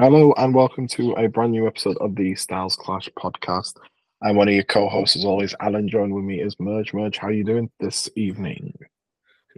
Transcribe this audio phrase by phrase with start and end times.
[0.00, 3.74] Hello and welcome to a brand new episode of the Styles Clash podcast.
[4.22, 5.90] I'm one of your co-hosts as always, Alen.
[5.90, 6.94] Joined with me is Merge.
[6.94, 8.72] Merge, how are you doing this evening?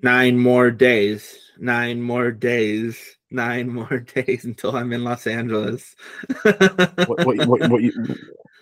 [0.03, 1.39] Nine more days.
[1.61, 2.99] Nine more days.
[3.31, 5.95] Nine more days until I'm in Los Angeles.
[6.43, 7.93] What, what, what, what, you,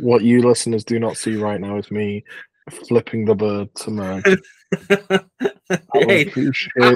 [0.00, 2.24] what you listeners do not see right now is me
[2.68, 4.38] flipping the bird to Merge.
[4.90, 5.20] I
[5.94, 6.94] hey, appreciate I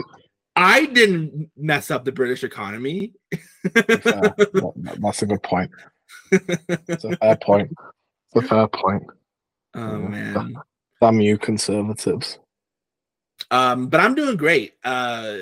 [0.56, 3.12] didn't mess up the British economy.
[3.74, 5.70] That's a good point.
[6.30, 7.72] It's a fair point.
[8.34, 9.02] It's a fair point.
[9.74, 10.08] Oh Yeah.
[10.08, 10.56] man.
[11.00, 12.38] Damn you, conservatives.
[13.50, 14.74] Um, but I'm doing great.
[14.84, 15.36] Uh,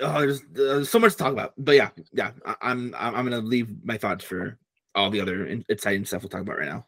[0.00, 1.52] oh, there's, there's so much to talk about.
[1.58, 4.58] But yeah, yeah, I, I'm I'm I'm gonna leave my thoughts for
[4.94, 6.86] all the other in- exciting stuff we'll talk about right now.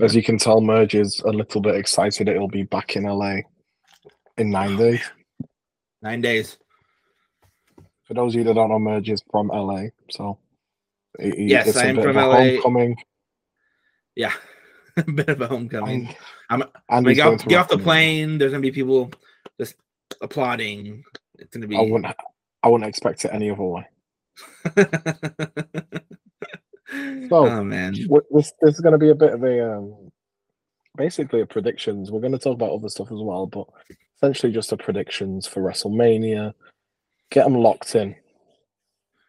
[0.00, 2.28] As you can tell, Merge is a little bit excited.
[2.28, 3.36] It'll be back in LA
[4.38, 5.02] in nine days.
[6.02, 6.56] Nine days.
[8.10, 10.36] For those of you that don't know, Merge is from LA, so
[11.20, 12.56] he- Yes, I am from LA.
[12.56, 12.96] Homecoming,
[14.16, 14.32] Yeah,
[14.96, 16.08] a bit of a homecoming.
[16.50, 18.36] I'm- I'm gonna get, get off the plane.
[18.38, 19.12] There's gonna be people
[19.60, 19.76] just
[20.20, 21.04] applauding.
[21.38, 21.76] It's gonna be.
[21.76, 22.06] I wouldn't.
[22.64, 23.86] I wouldn't expect it any other way.
[27.30, 27.92] oh man.
[28.32, 30.10] This this is going to be a bit of a um,
[30.96, 32.10] basically a predictions.
[32.10, 33.66] We're going to talk about other stuff as well, but
[34.16, 36.52] essentially just a predictions for WrestleMania.
[37.30, 38.14] Get them locked in.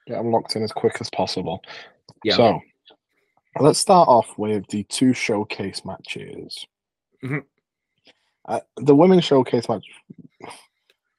[0.08, 1.62] Get them locked in as quick as possible.
[2.24, 2.36] Yeah.
[2.36, 2.60] So
[3.60, 6.66] let's start off with the two showcase matches.
[7.24, 7.44] Mhm.
[8.46, 9.86] Uh, the women's showcase match.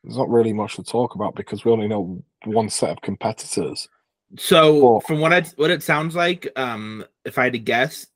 [0.02, 3.88] There's not really much to talk about because we only know one set of competitors.
[4.36, 5.00] So Cool.
[5.02, 8.06] from what I what it sounds like, um, if I had to guess,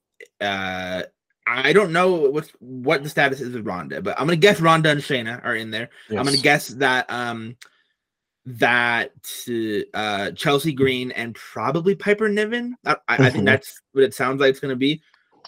[0.41, 1.03] uh,
[1.47, 4.91] I don't know what what the status is of Ronda, but I'm gonna guess Ronda
[4.91, 5.91] and Shayna are in there.
[6.11, 7.57] I'm gonna guess that um
[8.47, 9.11] that
[9.95, 12.77] uh Chelsea Green and probably Piper Niven.
[12.85, 15.03] I, I, I think that's what it sounds like it's gonna be.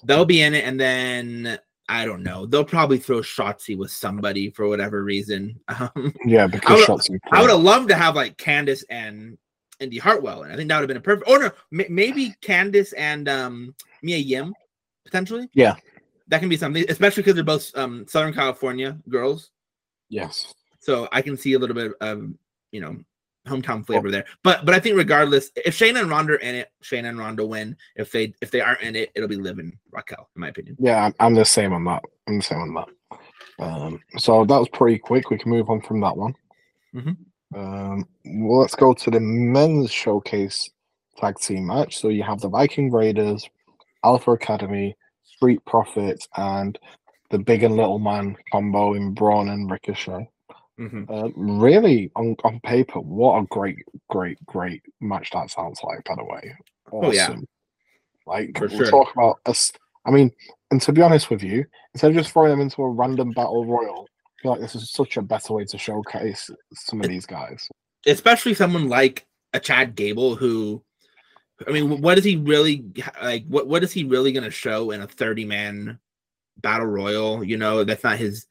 [0.05, 2.45] They'll be in it, and then I don't know.
[2.45, 5.59] They'll probably throw Shotzi with somebody for whatever reason.
[5.69, 7.19] Um, Yeah, because would- Shotzi.
[7.33, 9.39] I would have loved to have like Candace and
[9.81, 11.29] Indy Hartwell, and I think that would have been a perfect.
[11.31, 14.55] Or no, m- maybe Candace and um Mia Yim
[15.05, 15.49] potentially.
[15.55, 15.77] Yeah.
[16.27, 19.51] that can be something, especially because they're both um Southern California girls.
[20.09, 20.53] Yes.
[20.81, 22.29] So I can see a little bit of
[22.73, 22.97] you know
[23.47, 24.25] hometown flavor there.
[24.43, 27.45] But but I think regardless, if Shayna and Ronda are in it, Shayna and Ronda
[27.47, 27.77] win.
[27.97, 30.77] If they if they aren't in it, it'll be Liv and Raquel, in my opinion.
[30.79, 32.03] Yeah, I'm, I'm the same on that.
[32.27, 32.89] I'm the same on that.
[33.65, 35.31] Um, so that was pretty quick.
[35.31, 36.35] We can move on from that one.
[36.95, 37.17] Mhm.
[37.55, 40.71] Um, well, let's go to the men's showcase
[41.17, 41.99] tag team match.
[41.99, 43.49] So you have the Viking Raiders,
[44.05, 46.79] Alpha Academy, Street Profits, and
[47.31, 50.31] the big and little man combo in Braun and Ricochet.
[50.79, 51.11] Mhm.
[51.11, 53.79] Uh, really, on, on paper, what a great,
[54.09, 56.55] great, great match that sounds like, by the way.
[56.93, 57.35] Oh, yeah.
[58.27, 58.91] Like, For we'll sure.
[58.91, 59.73] talk about us.
[60.07, 60.31] I mean,
[60.71, 63.65] and to be honest with you, instead of just throwing them into a random battle
[63.65, 64.07] royal,
[64.39, 67.69] I feel like this is such a better way to showcase some of these guys.
[68.07, 70.83] especially someone like a Chad Gable who
[71.67, 72.85] I mean what is he really
[73.21, 75.99] like what what is he really going to show in a 30 man
[76.59, 78.47] battle royal you know that's not his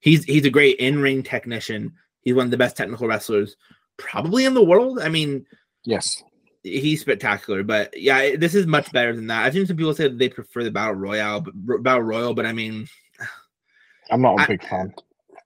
[0.00, 1.92] he's he's a great in-ring technician
[2.22, 3.56] he's one of the best technical wrestlers
[3.96, 5.46] probably in the world I mean
[5.84, 6.22] Yes.
[6.62, 10.08] he's spectacular but yeah this is much better than that I've seen some people say
[10.08, 12.86] that they prefer the battle royale but battle royal but I mean
[14.10, 14.94] I'm not a I- big fan.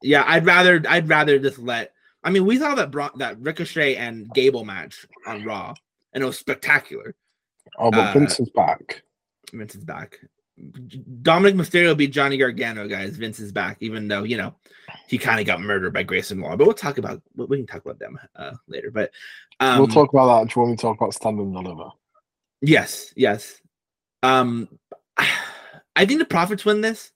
[0.02, 1.92] yeah, I'd rather I'd rather just let.
[2.24, 5.74] I mean, we saw that Bron- that Ricochet and Gable match on Raw,
[6.12, 7.16] and it was spectacular.
[7.76, 9.02] Oh, but uh, Vince is back.
[9.52, 10.18] Vince is back.
[11.22, 13.16] Dominic Mysterio beat Johnny Gargano, guys.
[13.16, 14.54] Vince is back, even though you know
[15.08, 16.56] he kind of got murdered by Grayson Waller.
[16.56, 18.90] But we'll talk about we can talk about them uh, later.
[18.90, 19.12] But
[19.60, 21.90] um, we'll talk about that when we talk about stand and deliver.
[22.60, 23.60] Yes, yes.
[24.22, 24.68] Um,
[25.96, 27.12] I think the Profits win this.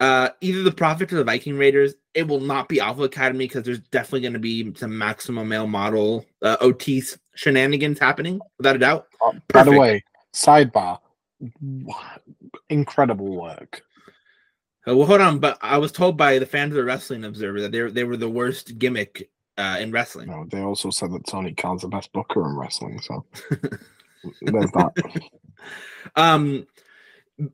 [0.00, 1.94] Uh, either the Profits or the Viking Raiders.
[2.14, 5.66] It will not be Alpha Academy because there's definitely going to be some maximum male
[5.66, 9.06] model uh, Otis shenanigans happening, without a doubt.
[9.24, 10.98] Uh, by the way, sidebar,
[12.68, 13.82] incredible work.
[14.86, 17.62] Uh, well, hold on, but I was told by the fans of the Wrestling Observer
[17.62, 20.28] that they were, they were the worst gimmick uh, in wrestling.
[20.28, 23.24] No, they also said that Tony Khan's the best booker in wrestling, so
[24.42, 24.92] there's that.
[26.16, 26.66] um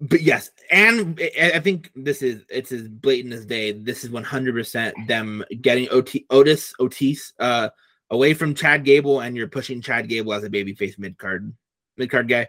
[0.03, 5.07] but yes and I- think this is it's as blatant as day this is 100%
[5.07, 7.71] them getting Ot- otis otis uh
[8.11, 11.53] away from chad gable and you're pushing chad gable as a babyface mid-card
[11.97, 12.49] mid-card guy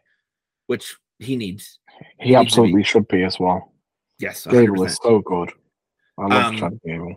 [0.67, 1.79] which he needs
[2.19, 2.35] He be.
[2.35, 3.71] absolutely should be as well.
[4.19, 4.85] yes Gable 100%.
[4.87, 5.51] is so good.
[6.17, 7.15] I love Um, Chad Gable.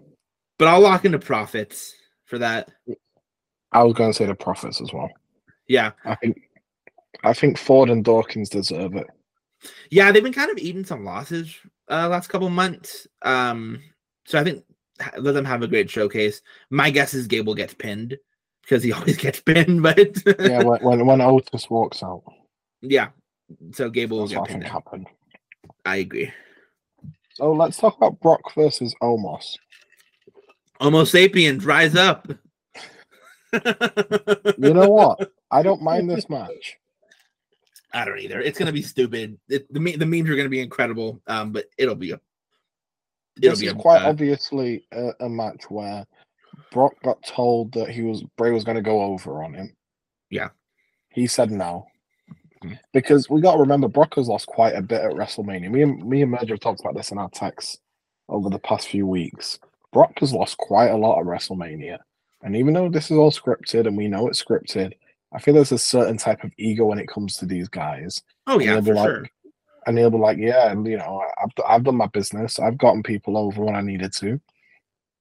[0.59, 1.95] but i'll lock into profits
[2.27, 2.71] for that
[3.73, 5.11] I was going to say the Profits as well.
[5.67, 6.37] yeah I think
[7.25, 9.07] I think Ford and Dawkins deserve it.
[9.91, 11.55] Yeah, they've been kind of eating some losses
[11.91, 13.07] uh last couple months.
[13.23, 13.81] Um,
[14.27, 14.63] so I think
[15.19, 16.41] let them have a great showcase.
[16.71, 18.17] My guess is Gable gets pinned
[18.63, 19.99] because he always gets pinned, but
[20.39, 22.23] Yeah, when when, when Otis walks out,
[22.83, 23.09] yeah.
[23.73, 24.65] So Gable will get pinned.
[24.65, 25.07] happened.
[25.85, 26.33] I agree.
[27.35, 29.57] So let's talk about Brock versus Omos.
[30.81, 32.29] Homo sapiens, rise up.
[33.53, 35.33] You know what?
[35.51, 36.77] I don't mind this match.
[37.93, 38.41] I don't either.
[38.41, 39.39] It's gonna be stupid.
[39.49, 41.21] It, the the memes are gonna be incredible.
[41.27, 42.21] Um, but it'll be a
[43.41, 46.05] it'll This be a, quite uh, obviously a, a match where
[46.73, 49.77] Brock got told that he was Bray was going to go over on him.
[50.31, 50.49] Yeah.
[51.11, 51.87] he said no
[52.93, 55.71] Because we got to remember Brock has lost quite a bit at WrestleMania.
[55.71, 57.79] Me and me and Merge have talked about this in our texts
[58.29, 59.59] over the past few weeks.
[59.93, 61.99] Brock has lost quite a lot at WrestleMania,
[62.43, 64.93] and even though this is all scripted and we know it's scripted,
[65.33, 68.23] I feel there's a certain type of ego when it comes to these guys.
[68.47, 69.27] oh yeah, for like- sure.
[69.87, 72.59] and he'll be like, "Yeah, and you know, I've I've done my business.
[72.59, 74.41] I've gotten people over when I needed to.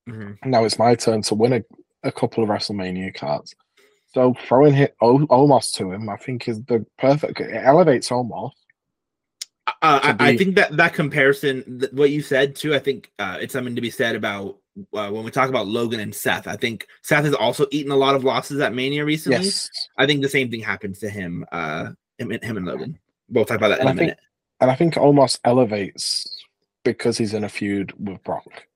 [0.10, 0.38] Mhm.
[0.45, 1.62] Now it's my turn to win a,
[2.04, 3.56] a couple of WrestleMania cards.
[4.13, 7.39] So throwing hit o- Omos to him, I think is the perfect.
[7.39, 8.51] It elevates Omos.
[9.65, 13.38] Uh, I, I think that that comparison, th- what you said too, I think uh,
[13.42, 14.57] it's something to be said about
[14.94, 16.48] uh, when we talk about Logan and Seth.
[16.48, 19.38] I think Seth has also eaten a lot of losses at Mania recently.
[19.45, 21.45] Yes, I think the same thing happens to him.
[21.51, 23.00] Uh, him, and- him and Logan.
[23.30, 24.19] We'll talk about that in And a I think- minute.
[24.59, 26.27] and I think Omos elevates
[26.83, 28.68] because he's in a feud with Brock.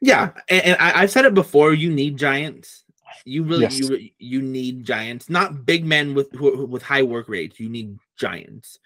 [0.00, 1.72] Yeah, and, and I, I've said it before.
[1.72, 2.81] You need giants.
[3.24, 3.78] You really, Yes.
[3.78, 7.58] you you need giants, not big men with who, with high work rates.
[7.60, 8.78] You need giants.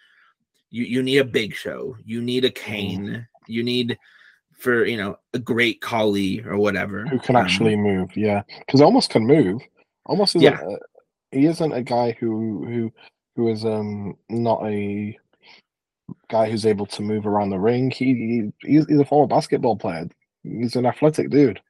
[0.70, 1.96] You you need a big show.
[2.04, 3.26] You need a Kane.
[3.46, 3.98] You need
[4.58, 8.16] for you know a great Khali or whatever Who can Um, actually move?
[8.16, 9.60] Yeah, because Omos can move.
[10.08, 10.40] Omos isn't.
[10.42, 10.60] Yeah.
[10.60, 10.76] A,
[11.36, 12.92] he isn't a guy who who
[13.36, 15.16] who is um not a
[16.28, 17.90] guy who's able to move around the ring.
[17.90, 20.08] He, he he's, he's a former basketball player.
[20.42, 21.60] He's an athletic dude.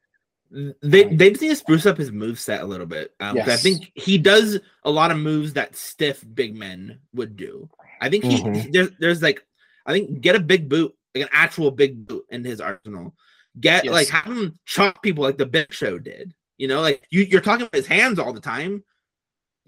[0.51, 3.13] They they just need to spruce up his move set a little bit.
[3.19, 7.35] Um, 'cause I think he does a lot of moves that stiff big men would
[7.35, 7.69] do.
[8.01, 8.71] I think he Mhm.
[8.71, 9.45] there's there's like
[9.85, 13.15] I think get a big boot, like an actual big boot in his arsenal.
[13.59, 16.33] Get like have him chop people like the Big Show did.
[16.57, 18.83] You know, like you you're talking about his hands all the time.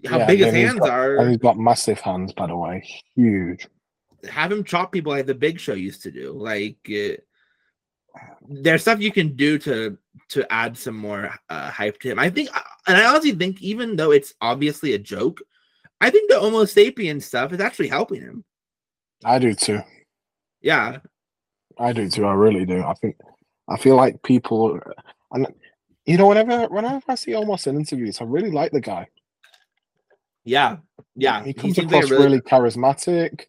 [0.06, 1.16] How Yeah, big his hands got- are.
[1.16, 2.82] And he's got massive hands, by the way.
[3.16, 3.66] Huge.
[4.28, 6.32] have him chop people like the Big Show used to do.
[6.32, 7.16] Like uh,
[8.48, 9.96] there's stuff you can do to
[10.28, 12.18] to add some more uh, hype to him.
[12.18, 12.48] I think,
[12.86, 15.40] and I honestly think, even though it's obviously a joke,
[16.00, 18.44] I think the Homo sapien stuff is actually helping him.
[19.24, 19.80] I do too.
[20.62, 20.98] Yeah,
[21.78, 22.26] I do too.
[22.26, 22.82] I really do.
[22.82, 23.16] I think
[23.68, 24.80] I feel like people
[25.32, 25.46] and
[26.06, 29.06] you know, whenever whenever I see Omos in interviews, I really like the guy.
[30.44, 30.78] yeah,
[31.14, 31.44] yeah.
[31.44, 33.44] He comes like a across really, charismatic,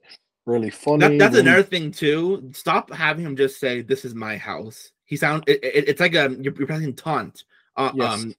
[0.45, 0.99] really funny.
[0.99, 2.51] That, that's really- another thing too.
[2.53, 6.15] Stop having him just say, "This is my house." He sound it, it- it's like
[6.15, 7.43] a you're, you're pressing taunt.
[7.75, 8.13] Uh, Yes.
[8.23, 8.35] Um,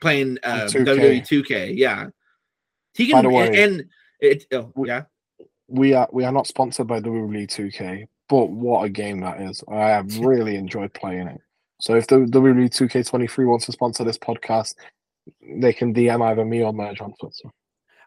[0.00, 0.84] playing uh, 2K.
[0.84, 1.76] WWE 2K.
[1.76, 2.08] Yeah,
[2.94, 3.84] he By can the way- and
[4.20, 4.44] it.
[4.52, 5.04] Oh, We- yeah.
[5.66, 9.40] we are we are not sponsored by the WWE 2K, but what a game that
[9.40, 9.64] is.
[9.68, 11.40] I have really enjoyed playing it.
[11.80, 14.74] So if the WWE 2K23 wants to sponsor this podcast,
[15.60, 17.48] they can DM either me or Merge on Twitter.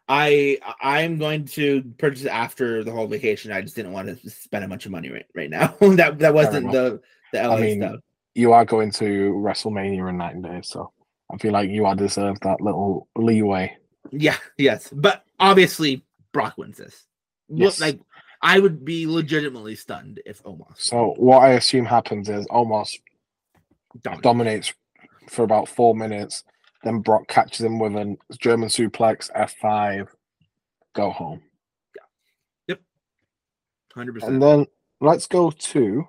[0.07, 3.51] I I'm going to purchase after the whole vacation.
[3.51, 5.67] I just didn't want to spend a bunch of money right right now.
[5.81, 7.01] that that wasn't the
[7.33, 7.99] the LA mean, stuff.
[8.35, 10.91] You are going to WrestleMania in nine days, so
[11.31, 13.75] I feel like you are deserved that little leeway.
[14.11, 17.05] Yeah, yes, but obviously Brock wins this.
[17.49, 17.81] Yes.
[17.81, 17.99] Like
[18.41, 22.99] I would be legitimately stunned if Omos So what I assume happens is Omos
[24.01, 24.23] dominated.
[24.23, 24.73] dominates
[25.29, 26.43] for about four minutes.
[26.83, 30.07] Then Brock catches him with a German suplex, F5,
[30.93, 31.41] go home.
[31.95, 32.03] Yeah.
[32.67, 32.81] Yep.
[33.95, 34.33] Hundred percent.
[34.33, 34.67] And then
[34.99, 36.07] let's go to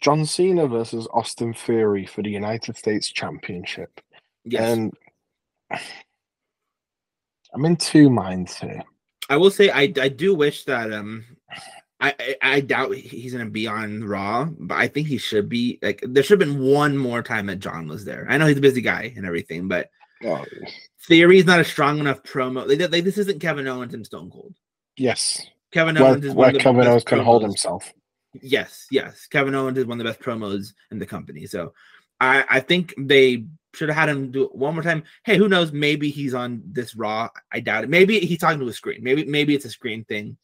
[0.00, 4.00] John Cena versus Austin Theory for the United States Championship.
[4.44, 4.92] Yes, And
[7.54, 8.82] I'm in two minds here.
[9.28, 11.24] I will say I I do wish that um.
[12.00, 15.78] I, I, I doubt he's gonna be on Raw, but I think he should be.
[15.82, 18.26] Like, there should have been one more time that John was there.
[18.28, 19.88] I know he's a busy guy and everything, but
[20.24, 20.44] Oh,
[21.06, 22.66] Theory is not a strong enough promo.
[22.66, 24.54] They, they, this isn't Kevin Owens and Stone Cold.
[24.96, 27.92] yes, Kevin where, Owens is one where of the Kevin Owens can hold himself.
[28.40, 29.26] Yes, yes.
[29.26, 31.46] Kevin Owens is one of the best promos in the company.
[31.46, 31.74] So
[32.20, 35.02] I, I think they should have had him do it one more time.
[35.24, 35.72] Hey, who knows?
[35.72, 37.28] Maybe he's on this Raw.
[37.52, 37.90] I doubt it.
[37.90, 39.02] Maybe he's talking to a screen.
[39.02, 40.36] Maybe maybe it's a screen thing.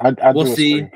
[0.00, 0.88] I'd, I'd We'll see.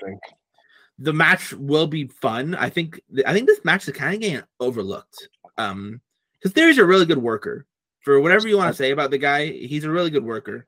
[0.98, 2.54] The match will be fun.
[2.54, 5.28] I think I think this match is kind of getting overlooked.
[5.58, 6.00] Um,
[6.38, 7.66] because Theory's a really good worker.
[8.00, 10.64] For whatever you want to say about the guy, he's a really good worker.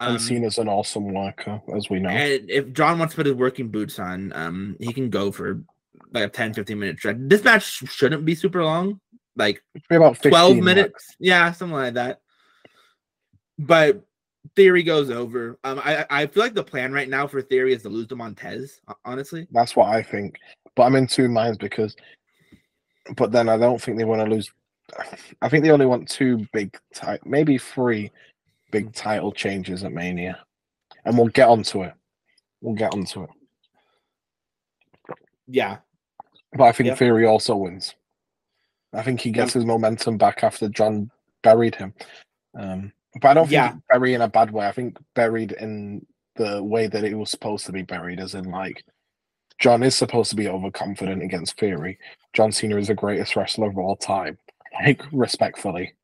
[0.00, 2.08] And Um, Cena's an awesome worker, as we know.
[2.10, 5.62] And if John wants to put his working boots on, um, he can go for
[6.12, 7.16] like a 10, 15 minute stretch.
[7.18, 9.00] This match shouldn't be super long,
[9.36, 10.64] like about 12 max.
[10.64, 11.16] minutes.
[11.18, 12.20] Yeah, something like that.
[13.58, 14.02] But
[14.54, 15.58] Theory goes over.
[15.64, 18.16] Um, I I feel like the plan right now for Theory is to lose to
[18.16, 18.80] Montez.
[18.86, 20.36] ho- Honestly, That's what I think.
[20.76, 21.96] But I'm in two minds because,
[23.16, 24.50] but then I don't think they want to lose.
[25.42, 28.12] I think they only want two big, ti- maybe three
[28.70, 30.44] big title changes at Mania,
[31.04, 31.94] and we'll get onto it.
[32.60, 33.30] We'll get onto it.
[35.46, 35.78] yeah,
[36.52, 36.98] But I think Yep.
[36.98, 37.94] Theory also wins.
[38.92, 41.10] I think he gets his momentum back after John
[41.42, 41.94] buried him.
[42.58, 43.76] Um, but I don't think Yeah.
[43.90, 44.66] bury in a bad way.
[44.66, 46.04] I think buried in
[46.36, 48.84] the way that it was supposed to be buried, as in like
[49.58, 51.98] John is supposed to be overconfident against Theory.
[52.32, 54.38] John Cena is the greatest wrestler of all time.
[54.84, 55.94] Like respectfully.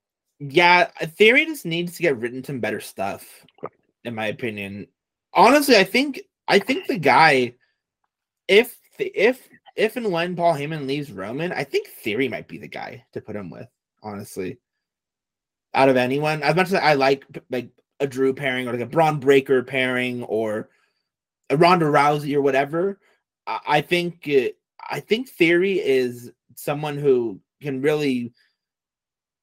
[0.51, 0.87] Yeah.
[1.17, 3.47] Theory just needs to get written some better stuff,
[4.05, 4.89] in my opinion.
[5.33, 7.55] Honestly, I think I think the guy,
[8.49, 12.69] if if if and when Paul Heyman leaves Roman, I think Theory might be the
[12.69, 13.69] guy to put him with.
[14.03, 14.59] Honestly,
[15.75, 17.71] out of anyone, as much as I like like
[18.01, 20.71] a Drew pairing or like a Bron Breakker pairing or
[21.51, 22.99] a Ronda Rousey or whatever,
[23.47, 24.49] I, I think uh,
[24.91, 28.33] I think Theory is someone who can really,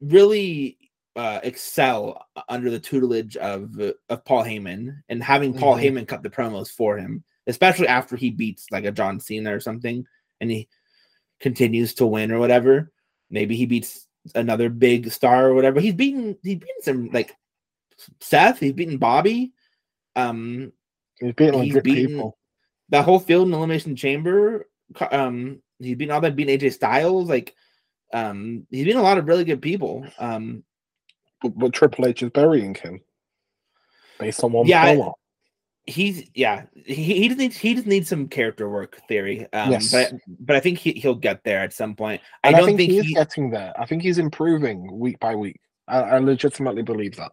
[0.02, 0.78] really
[1.20, 3.62] uh, excel under the tutelage of
[4.10, 5.82] of Paul Heyman and having Paul Mhm.
[5.84, 9.60] Heyman cut the promos for him, especially after he beats like a John Cena or
[9.60, 10.06] something,
[10.40, 10.68] and he
[11.40, 12.92] continues to win or whatever.
[13.30, 15.80] Maybe he beats another big star or whatever.
[15.82, 17.36] He's beaten he's beaten some like
[18.22, 18.60] Seth.
[18.60, 19.52] He's beaten Bobby.
[20.16, 20.72] Um,
[21.20, 22.38] He's beating He's beaten- people.
[22.90, 24.70] that whole field in Elimination Chamber.
[25.12, 27.28] Um, he's beaten all that, beaten AJ Styles.
[27.30, 27.54] Like,
[28.14, 30.08] um, he's beaten a lot of really good people.
[30.18, 30.64] Um,
[31.42, 33.00] But, but Triple H is burying him.
[34.20, 35.14] Based on one Yeah, I- promo.
[35.86, 39.48] he's yeah, he, he just needs he just needs some character work theory.
[39.54, 39.92] Um, Yes.
[39.92, 42.22] but but I think he he'll get there at some point.
[42.44, 43.74] I And don't think, think he is he, getting there.
[43.80, 45.60] I think he's improving week by week.
[45.88, 47.32] I, I legitimately believe that.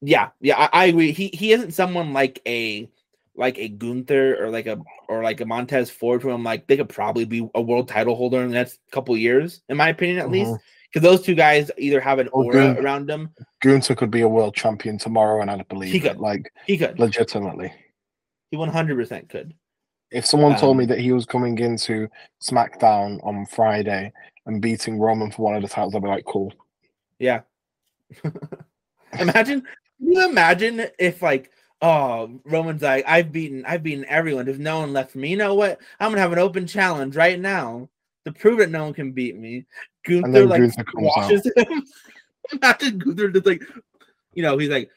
[0.00, 1.12] yeah yeah I, I agree.
[1.12, 2.88] He he isn't someone like a
[3.36, 4.78] like a Gunther or like a
[5.08, 8.16] or like a Montez Ford who I'm like they could probably be a world title
[8.16, 10.54] holder in the next couple years, in my opinion at least.
[10.92, 13.30] Because those two guys either have an aura around them.
[13.60, 16.02] Gunther could be a world champion tomorrow, and I'd believe He it.
[16.02, 16.18] could.
[16.18, 16.98] Like He could.
[16.98, 17.72] legitimately.
[18.50, 19.54] He 100% could.
[20.10, 22.08] If someone told me Um, that he was coming into
[22.42, 24.12] SmackDown on Friday
[24.44, 26.52] and beating Roman for one of the titles, I'd be like, cool.
[27.18, 27.40] Yeah.
[29.18, 34.44] imagine, can you imagine if like, oh, Roman's like, I've beaten, I've beaten everyone.
[34.44, 35.30] There's no one left for me.
[35.30, 35.80] You know what?
[35.98, 37.88] I'm gonna have an open challenge right now
[38.24, 39.66] to prove that no one can beat me.
[40.04, 41.12] Gunther like Gunther comes out.
[41.12, 41.86] squashes him.
[42.52, 43.62] imagine Gunther just like,
[44.34, 44.90] you know, he's like,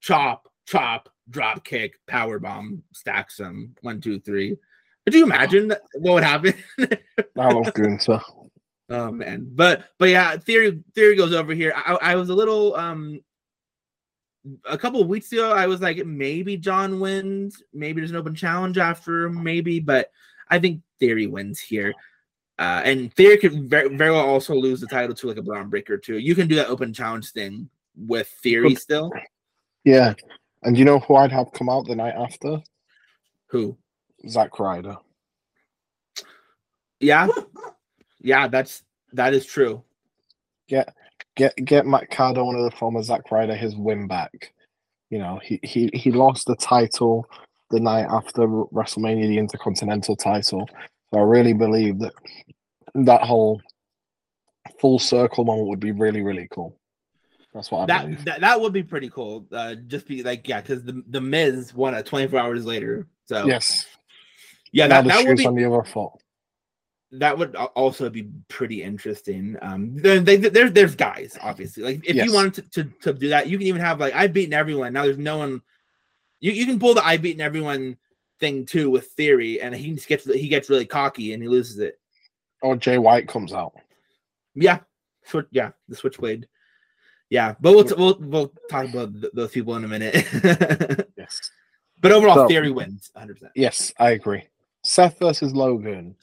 [0.00, 3.74] chop, chop, drop kick, power bomb, stacks him.
[3.82, 4.56] One, two, three.
[5.04, 6.54] Could you imagine that- what would happen?
[7.38, 8.20] I love Gunther.
[8.90, 11.72] Oh man, but but yeah, theory theory goes over here.
[11.76, 13.20] I, I was a little um
[14.64, 15.52] a couple of weeks ago.
[15.52, 20.10] I was like maybe John wins, maybe there's an open challenge after, maybe, but
[20.48, 21.94] I think theory wins here.
[22.60, 25.70] Uh, and theory could very, very well also lose the title to like a Bron
[25.70, 26.18] Breakker too.
[26.18, 29.10] You can do that open challenge thing with theory still.
[29.84, 30.12] Yeah.
[30.62, 32.60] And you know who I'd have come out the night after?
[33.46, 33.78] Who?
[34.28, 34.98] Zack Ryder.
[37.00, 37.28] Yeah,
[38.20, 38.82] yeah, that's
[39.14, 39.82] that is true.
[40.68, 40.94] Get
[41.34, 44.52] get get Matt Cardona, the former Zack Ryder, his win back.
[45.08, 47.26] You know, he, he he lost the title
[47.70, 50.68] the night after WrestleMania, the Intercontinental title.
[51.12, 52.12] So I really believe that
[52.94, 53.60] that whole
[54.80, 56.76] full circle moment would be really, really cool.
[57.52, 58.24] That's what I that, believe.
[58.26, 59.46] that that would be pretty cool.
[59.50, 63.08] Uh, just be like, yeah, because the the Miz won it 24 hours later.
[63.26, 63.86] So yes.
[64.72, 66.12] yeah, now that, that would be on the other foot.
[67.12, 69.56] that would also be pretty interesting.
[69.62, 71.82] Um, there, they, there, there's guys obviously.
[71.82, 72.26] Like if Yes.
[72.26, 74.92] you wanted to, to to do that, you can even have like I've beaten everyone.
[74.92, 75.60] Now there's no one.
[76.38, 77.96] You you can pull the I've beaten everyone
[78.40, 81.98] thing too with theory, and he gets he gets really cocky and he loses it.
[82.62, 83.72] Or Jay White comes out.
[84.54, 84.80] Yeah,
[85.24, 85.46] switch.
[85.50, 86.46] Yeah, the switchblade.
[87.30, 90.14] Yeah, but we'll t- we'll we'll talk about th- those people in a minute.
[91.16, 91.38] Yes.
[92.00, 93.34] but overall, So- theory wins 100.
[93.34, 94.44] percent Yes, I agree.
[94.82, 96.16] Seth versus Logan.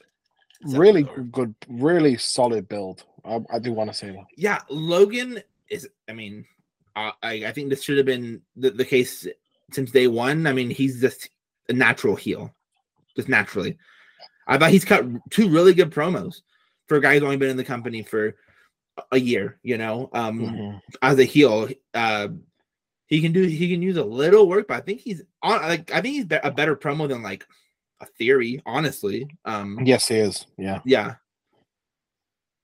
[0.66, 1.28] Seth really Logan.
[1.30, 3.04] good, really solid build.
[3.24, 4.26] I, I do want to say that.
[4.36, 5.88] yeah, Logan is.
[6.08, 6.44] I mean,
[6.96, 9.26] uh, I I think this should have been the, the case
[9.72, 10.46] since day one.
[10.46, 11.30] I mean, he's just
[11.68, 12.54] a natural heel,
[13.16, 13.78] just naturally.
[14.46, 16.42] I thought he's cut two really good promos
[16.86, 18.34] for a guy who's only been in the company for
[19.12, 19.58] a year.
[19.62, 20.80] You know, um, Mhm.
[21.02, 22.28] as a heel, uh,
[23.06, 25.90] he can do he can use a little work, but I think he's on like
[25.92, 27.46] I think he's a better promo than like
[28.00, 29.28] a theory, honestly.
[29.44, 30.46] Um Yes, he is.
[30.58, 30.80] Yeah.
[30.84, 31.14] yeah.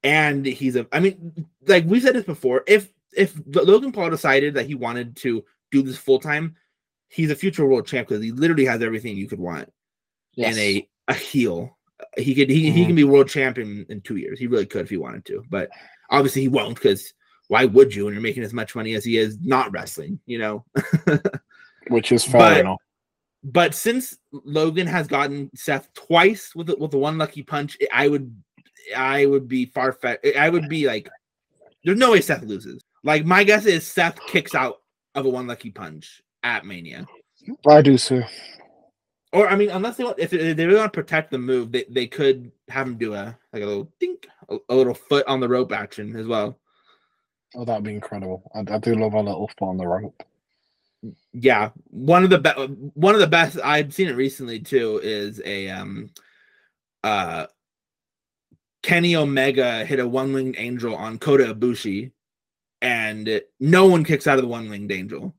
[0.03, 4.55] And he's a I mean, like we've said this before, if if Logan Paul decided
[4.55, 6.57] that he wanted to do this full time,
[7.15, 9.71] he's a future world champ because he literally has everything you could want
[10.35, 10.55] Yes.
[10.57, 11.79] in a, a heel.
[12.17, 12.87] He could he, he Mhm.
[12.87, 14.39] can be world champion in two years.
[14.39, 15.71] He really could if he wanted to, but
[16.11, 17.13] obviously he won't because
[17.49, 20.39] why would you when you're making as much money as he is not wrestling, you
[20.39, 20.65] know?
[21.89, 22.33] Which is fine.
[22.41, 22.79] but- enough.
[23.45, 28.09] but since Logan has gotten Seth twice with the, with the one lucky punch, I
[28.09, 28.35] would
[28.97, 30.27] I would be far fetched.
[30.37, 31.09] I would be like,
[31.85, 32.83] there's no way Seth loses.
[33.03, 34.77] Like my guess is Seth kicks out
[35.15, 37.07] of a one lucky punch at Mania.
[37.67, 38.23] I do too.
[39.33, 41.73] Or I mean, unless they want, if they, they really want to protect the move,
[41.73, 45.27] they, they could have him do a like a little dink, a, a little foot
[45.27, 46.61] on the rope action as well.
[47.57, 48.49] Oh, that'd be incredible.
[48.55, 50.23] I, I do love a little foot on the rope.
[51.33, 52.59] Yeah, one of the best,
[52.95, 56.11] one of the best I've seen it recently too is a um,
[57.03, 57.47] uh,
[58.83, 62.13] Kenny Omega hit a one winged angel on Kota Ibushi,
[62.81, 65.35] and no one kicks out of the one winged angel.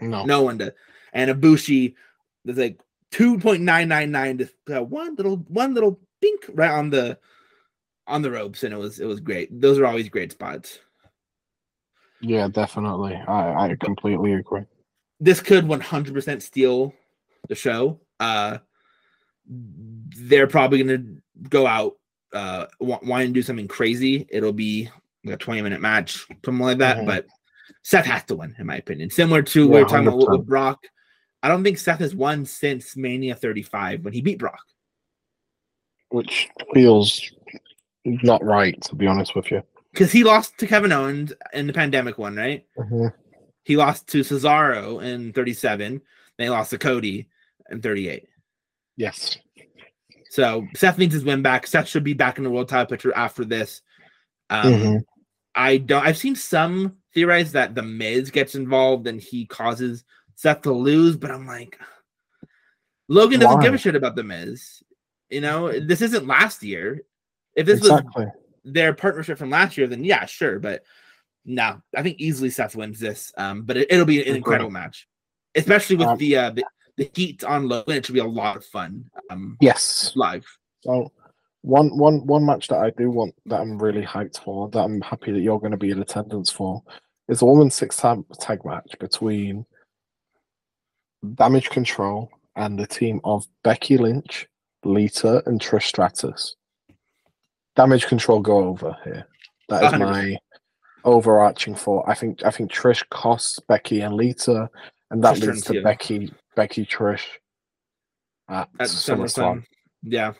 [0.00, 0.24] No.
[0.24, 0.72] No one does.
[1.12, 1.94] And Ibushi,
[2.44, 2.80] there's like
[3.10, 7.18] two point nine nine nine to uh, one little one little pink right on the
[8.06, 9.60] on the ropes, and it was it was great.
[9.60, 10.78] Those are always great spots.
[12.20, 13.14] Yeah, definitely.
[13.14, 14.62] I, I completely agree.
[15.20, 16.94] This could one hundred percent steal
[17.48, 18.00] the show.
[18.18, 18.58] Uh,
[19.46, 21.04] they're probably gonna
[21.48, 21.94] go out
[22.32, 24.26] uh wa- wanting to do something crazy.
[24.30, 24.88] It'll be
[25.24, 26.98] like a twenty minute match, something like that.
[26.98, 27.06] Mhm.
[27.06, 27.26] But
[27.82, 29.10] Seth has to win, in my opinion.
[29.10, 30.46] Similar to Yeah, we're talking about with, 100%.
[30.46, 30.84] Brock.
[31.42, 34.60] I don't think Seth has won since Mania 35 when he beat Brock.
[36.10, 37.20] Which feels
[38.04, 39.62] not right, to be honest with you.
[39.92, 42.66] Because he lost to Kevin Owens in the pandemic one, right?
[43.64, 46.00] He lost to Cesaro in 37.
[46.36, 47.28] Then he lost to Cody
[47.70, 48.26] in 38.
[48.96, 49.38] Yes.
[50.30, 51.66] So Seth needs his win back.
[51.66, 53.82] Seth should be back in the world title picture after this.
[54.48, 55.04] Um, Mhm.
[55.54, 56.04] I don't.
[56.06, 61.16] I've seen some theorize that the Miz gets involved and he causes Seth to lose,
[61.16, 61.78] but I'm like,
[63.08, 64.82] Logan doesn't give a shit about the Miz.
[65.28, 67.02] You know, this isn't last year.
[67.56, 68.00] If this was
[68.64, 70.58] their partnership from last year, then yeah, sure.
[70.58, 70.82] But
[71.44, 73.32] no, I think easily Seth wins this.
[73.36, 75.08] Um, but it, will be an incredible match,
[75.54, 76.64] especially with Um, the, uh, the
[76.96, 77.96] the heat on Logan.
[77.96, 79.10] It should be a lot of fun.
[79.30, 80.12] Um, Yes.
[80.14, 80.46] live.
[80.82, 81.10] So
[81.62, 85.00] one one one match that I do want that I'm really hyped for, that I'm
[85.00, 86.82] happy that you're going to be in attendance for,
[87.28, 89.66] is a women's six tag tag match between
[91.34, 94.48] Damage Control and the team of Becky Lynch,
[94.84, 96.56] Lita, and Trish Stratus.
[97.76, 99.26] Damage Control go over here.
[99.68, 100.00] That is 100%.
[100.00, 100.36] my
[101.04, 102.04] overarching thought.
[102.08, 104.68] I think I think Trish costs Becky and Lita,
[105.10, 105.82] and that Trish leads to.
[105.82, 107.24] Becky Becky Trish
[108.48, 109.26] at, at SummerSlam.
[109.26, 109.64] SummerSlam.
[110.02, 110.32] Yeah,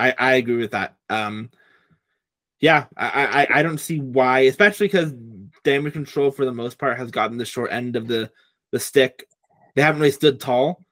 [0.00, 0.96] I I agree with that.
[1.08, 1.50] Um,
[2.60, 5.12] yeah, I I I don't see why, especially because
[5.64, 8.30] Damage Control for the most part has gotten the short end of the
[8.70, 9.26] the stick.
[9.74, 10.84] They haven't really stood tall.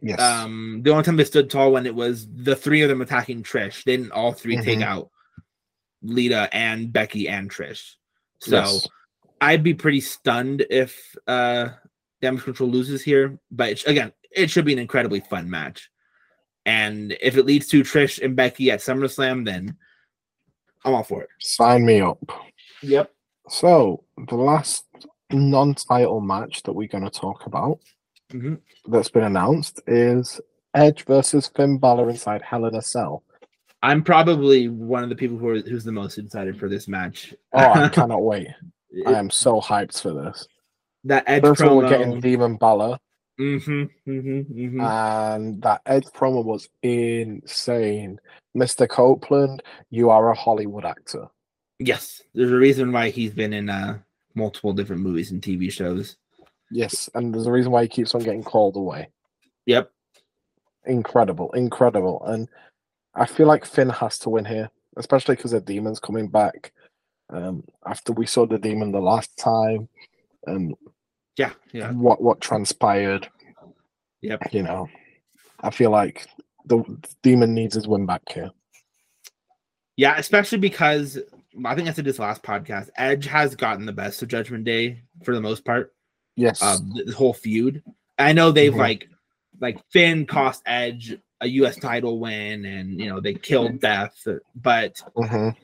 [0.00, 0.20] Yes.
[0.20, 3.42] Um, the only time they stood tall when it was the three of them attacking
[3.42, 3.84] Trish.
[3.84, 4.82] They didn't all 3 take Mhm.
[4.82, 5.10] out
[6.02, 7.94] Lita and Becky and Trish.
[8.40, 8.88] So Yes.
[9.40, 11.70] I'd be pretty stunned if uh
[12.20, 13.38] Damage Control loses here.
[13.50, 15.90] But again, it should be an incredibly fun match.
[16.66, 19.76] And if it leads to Trish and Becky at SummerSlam, then
[20.84, 21.28] I'm all for it.
[21.40, 22.18] Sign me up.
[22.82, 23.10] Yep.
[23.48, 24.84] So the last
[25.30, 27.78] non-title match that we're going to talk about
[28.32, 28.60] Mhm.
[28.88, 30.40] that's been announced is
[30.74, 33.22] Edge versus Finn Balor inside Hell in a Cell.
[33.82, 37.34] I'm probably one of the people who are who's the most excited for this match.
[37.52, 38.48] Oh, I cannot wait!
[39.06, 40.48] I am so hyped for this.
[41.04, 41.76] that Edge First promo.
[41.76, 42.98] we're getting Demon Balor,
[43.38, 44.80] Mhm, mhm, mhm.
[44.80, 48.20] and that Edge promo was insane.
[48.56, 48.88] Mr.
[48.88, 51.26] Copeland, you are a Hollywood actor.
[51.80, 53.98] yes, there's a reason why he's been in uh
[54.36, 56.16] multiple different movies and TV shows.
[56.70, 59.08] Yes, and there's a reason why he keeps on getting called away.
[59.66, 59.90] Yep.
[60.86, 62.22] incredible, incredible.
[62.26, 62.48] And
[63.14, 66.72] I feel like Finn has to win here, especially because the demon's coming back.
[67.30, 69.88] Um, after we saw the demon the last time,
[70.46, 70.74] and
[71.36, 71.90] Yeah, yeah.
[71.92, 73.28] what what transpired,
[74.22, 74.52] Yep.
[74.52, 74.88] you know,
[75.60, 76.26] I feel like
[76.66, 76.82] the
[77.22, 78.50] demon needs his win back here.
[79.96, 81.18] Yeah, especially because
[81.64, 82.90] I think I said this last podcast.
[82.96, 85.92] Edge has gotten the best of Judgment Day for the most part.
[86.36, 87.82] Yes, Uh, th- this whole feud.
[88.18, 88.78] I know they've Mhm.
[88.78, 89.08] like
[89.60, 91.76] like Finn cost Edge a U.S.
[91.76, 94.16] title win, and you know they killed Beth,
[94.56, 95.54] but Mhm.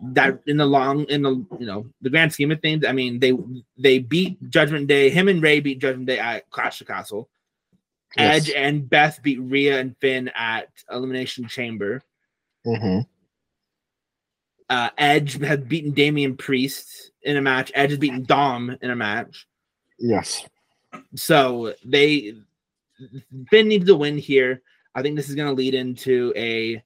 [0.00, 3.20] That in the long in the you know the grand scheme of things, I mean
[3.20, 3.32] they
[3.78, 5.10] they beat Judgment Day.
[5.10, 7.28] Him and Rey beat Judgment Day at Clash of Castle.
[8.16, 8.48] Yes.
[8.48, 12.02] Edge and Beth beat Rhea and Finn at Elimination Chamber.
[12.64, 13.00] hmm
[14.68, 17.70] Uh, Edge had beaten Damian Priest in a match.
[17.74, 19.46] Edge has beaten Dom in a match.
[19.98, 20.44] Yes.
[21.14, 22.34] So they
[23.50, 24.62] Finn needs to win here.
[24.94, 26.82] I think this is going to lead into a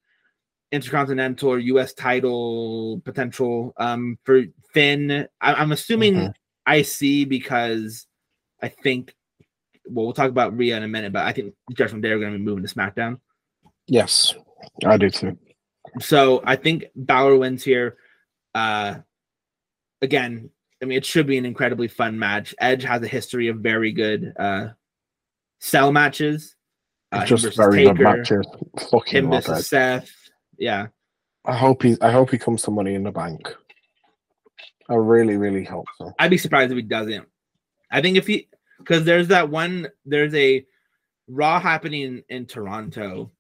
[0.77, 1.93] intercontinental or U.S.
[1.93, 5.27] title potential um, for Finn.
[5.41, 6.33] I, I'm assuming Mhm.
[6.85, 8.07] see because
[8.63, 9.15] I think.
[9.89, 12.33] Well, we'll talk about Rhea in a minute, but I think Judgment Day are going
[12.33, 13.21] to be moving to SmackDown.
[13.87, 14.35] Yes.
[14.85, 15.39] I do too.
[16.01, 17.97] So I think Balor wins here.
[18.53, 18.97] Uh,
[20.03, 20.51] again,
[20.83, 22.53] I mean, it should be an incredibly fun match.
[22.59, 24.69] Edge has a history of very good uh,
[25.61, 26.57] cell matches.
[27.13, 28.45] Uh, Just very good matches.
[28.91, 29.69] Fucking Him versus.
[29.69, 30.11] Seth.
[30.59, 30.89] Yeah.
[31.45, 31.97] I hope he.
[32.01, 33.55] I hope he comes to Money in the Bank.
[34.89, 36.13] I really, really hope so.
[36.19, 37.27] I'd be surprised if he doesn't.
[37.91, 40.65] I think if he, because there's that one, there's a
[41.29, 43.33] Raw happening in Toronto,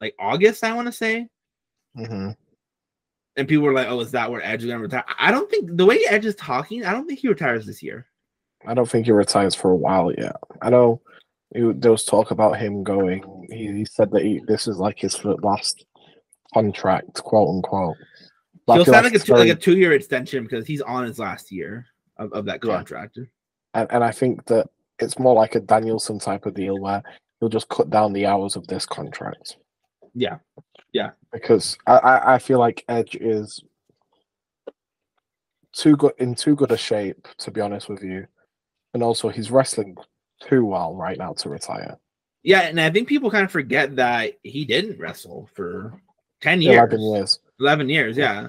[0.00, 1.28] like August, I want to say.
[1.94, 2.30] hmm
[3.36, 5.04] And people were like, oh, is that where Edge is going to retire?
[5.18, 8.06] I don't think the way Edge is talking, I don't think he retires this year.
[8.66, 10.36] I don't think he retires for a while yet.
[10.62, 11.02] I know
[11.54, 13.46] he, there was talk about him going.
[13.50, 15.84] He, he said that he, this is like his last
[16.54, 17.96] contract, quote unquote.
[18.68, 21.18] I He'll sign like a two, like a two year extension because he's on his
[21.18, 21.86] last year
[22.18, 22.76] of, of that Yeah.
[22.76, 23.18] contract.
[23.74, 27.02] and, and I think that it's more like a Danielson type of deal where
[27.38, 29.56] he'll just cut down the hours of this contract
[30.14, 30.38] Yeah.
[30.92, 31.10] Yeah.
[31.32, 33.62] Because I, I feel like Edge is
[35.72, 38.26] too good in too good a shape to be honest with you,
[38.94, 39.94] and also he's wrestling
[40.40, 41.98] too well right now to retire.
[42.42, 46.00] Yeah, and I think people kind of forget that he didn't wrestle for
[46.40, 46.76] 10 years.
[46.76, 47.38] Eleven years.
[47.60, 48.48] 11 years, yeah.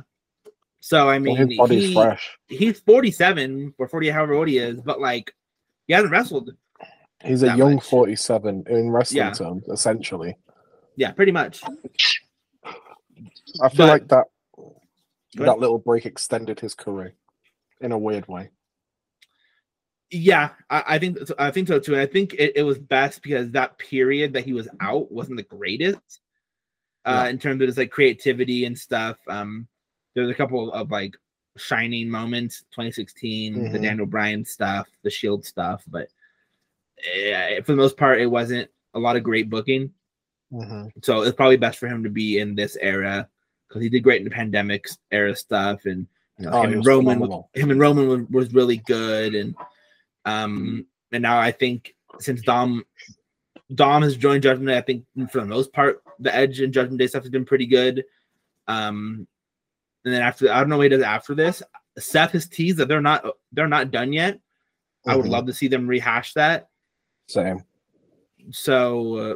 [0.79, 2.37] So I Well, mean, body's he, fresh.
[2.47, 5.33] he's 47 or 40, however old he is, but like
[5.87, 6.51] he hasn't wrestled.
[7.23, 7.85] He's a young much.
[7.85, 9.31] forty-seven in wrestling Yeah.
[9.33, 10.37] terms, essentially.
[10.97, 11.63] Yeah, pretty much.
[12.63, 14.27] I feel But- like that
[15.35, 17.13] that little break extended his career
[17.81, 18.49] in a weird way.
[20.09, 21.93] Yeah, I, I think I think so too.
[21.93, 25.37] And I think it, it was best because that period that he was out wasn't
[25.37, 26.21] the greatest
[27.07, 27.29] uh, Yeah.
[27.29, 29.17] in terms of his like creativity and stuff.
[29.27, 29.67] Um,
[30.13, 31.15] there's a couple of like
[31.57, 33.81] shining moments, 2016, the Mhm.
[33.81, 36.09] Daniel Bryan stuff, the Shield stuff, but
[37.63, 39.93] for the most part, it wasn't a lot of great booking.
[40.51, 40.91] Mhm.
[41.03, 43.27] So it's probably best for him to be in this era
[43.67, 46.07] because he did great in the pandemic era stuff, and
[46.39, 47.49] you know Oh, him and Roman, phenomenal.
[47.53, 49.55] him and Roman was, was really good, and
[50.25, 52.85] um, and now I think since Dom
[53.75, 57.07] Dom has joined Judgment I think for the most part the Edge and Judgment Day
[57.07, 58.03] stuff has been pretty good.
[58.67, 59.27] Um,
[60.05, 61.61] and then after I don't know what he does after this.
[61.97, 64.39] Seth has teased that they're not they're not done yet.
[65.07, 65.29] I would Mhm.
[65.29, 66.69] love to see them rehash that.
[67.27, 67.63] Same.
[68.51, 69.35] So, uh,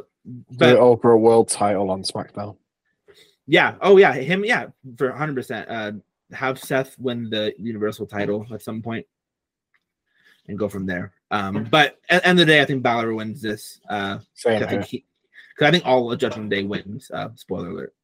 [0.58, 2.56] but over a world title on SmackDown.
[3.46, 3.76] Yeah.
[3.80, 4.12] Oh, yeah.
[4.12, 4.44] Him.
[4.44, 4.68] Yeah.
[4.96, 5.34] For 100.
[5.34, 5.92] percent Uh,
[6.32, 9.06] have Seth win the Universal title at some point,
[10.48, 11.12] and go from there.
[11.30, 13.80] Um, but at the end of the day, I think Balor wins this.
[13.88, 15.04] Uh, Same I think he,
[15.54, 17.10] because I think all of Judgment Day wins.
[17.12, 17.94] Uh, spoiler alert.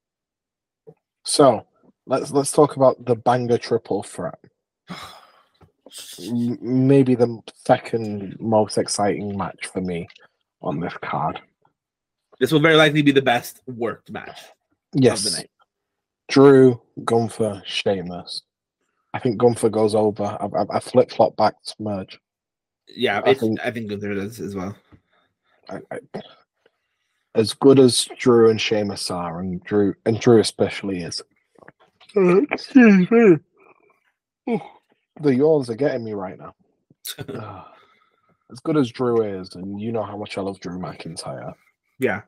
[1.25, 1.67] So
[2.07, 4.39] let's let's talk about the banger triple threat.
[6.61, 10.07] Maybe the second most exciting match for me
[10.61, 11.41] on this card.
[12.39, 14.39] This will very likely be the best worked match
[14.93, 15.45] Yes.
[16.29, 18.43] Drew, Gunther, Sheamus.
[19.15, 20.25] I think Gunther goes over.
[20.25, 22.19] I, I, I flip flop back to merge.
[22.87, 24.77] Yeah, I think- I think Gunther does as well.
[25.71, 25.81] I,
[27.39, 31.23] as good as Drew and Sheamus are, and Drew and Drew especially is.
[32.15, 33.37] Excuse me.
[34.51, 34.61] Ooh,
[35.21, 36.55] The yawns are getting me right now.
[38.51, 41.53] As good as Drew is, and you know how much I love Drew McIntyre.
[41.99, 42.23] Yeah.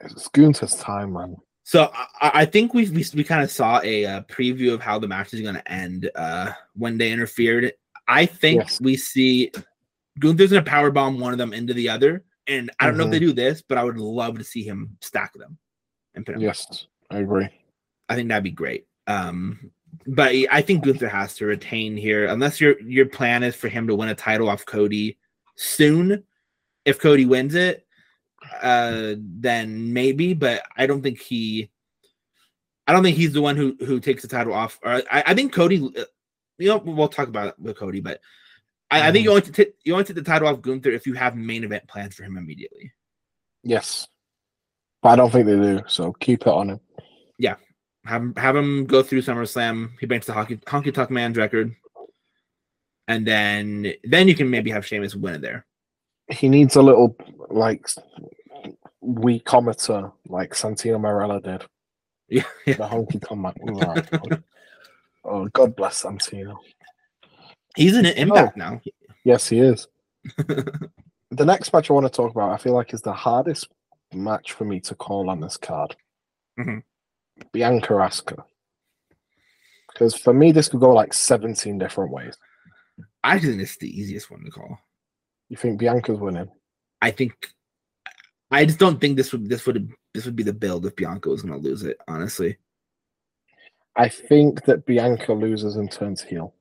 [0.00, 1.36] It's Gunther's time, man.
[1.64, 5.00] So I, I think we we, we kind of saw a, uh preview of how
[5.00, 7.72] the match is going to end uh, when they interfered.
[8.06, 8.80] I think Yes.
[8.80, 9.50] we see
[10.20, 13.04] Gunther's going to power bomb one of them into the other, and I don't know
[13.04, 15.58] if they do this, but I would love to see him stack them
[16.14, 16.42] and put them.
[16.42, 17.48] Yes, I agree.
[18.08, 18.86] I think that'd be great.
[19.06, 19.70] Um,
[20.06, 23.86] but I think Gunther has to retain here, unless your your plan is for him
[23.86, 25.18] to win a title off Cody
[25.56, 26.24] soon.
[26.84, 27.86] If Cody wins it,
[28.62, 30.34] uh, then maybe.
[30.34, 31.70] But I don't think he.
[32.86, 34.78] I don't think he's the one who who takes the title off.
[34.82, 35.90] Or I, I think Cody.
[35.96, 36.04] uh,
[36.58, 38.20] You know, we'll talk about it with Cody, but
[38.94, 41.06] I, I think you um, only take you only take the title off Gunther if
[41.06, 42.92] you have main event plans for him immediately.
[43.62, 44.06] Yes,
[45.02, 45.80] but I don't think they do.
[45.88, 46.80] So keep it on him.
[47.38, 47.56] Yeah,
[48.04, 49.90] have him have him go through SummerSlam.
[49.98, 51.74] He breaks the hockey, Honky Tonk Man's record,
[53.08, 55.66] and then then you can maybe have Sheamus win it there.
[56.30, 57.16] He needs a little
[57.50, 57.88] like
[59.02, 61.66] weakometer like Santino Marella did.
[62.28, 62.76] Yeah, yeah.
[62.76, 64.30] The honky tonk.
[64.30, 64.42] Right.
[65.24, 66.56] oh, God bless Santino.
[67.76, 68.80] He's in an impact now.
[69.24, 69.88] Yes, he is.
[70.36, 70.90] the
[71.44, 73.68] next match I want to talk about, I feel like, is the hardest
[74.12, 75.96] match for me to call on this card.
[76.58, 76.82] Mhm.
[77.52, 78.44] Bianca Asuka.
[79.88, 82.36] Because for me, this could go like 17 different ways.
[83.22, 84.78] I think it's the easiest one to call.
[85.48, 86.50] You think Bianca's winning?
[87.00, 87.32] I think
[88.50, 91.28] I just don't think this would this would this would be the build if Bianca
[91.28, 91.98] was going to lose it.
[92.06, 92.56] Honestly,
[93.96, 96.54] I think that Bianca loses and turns heel.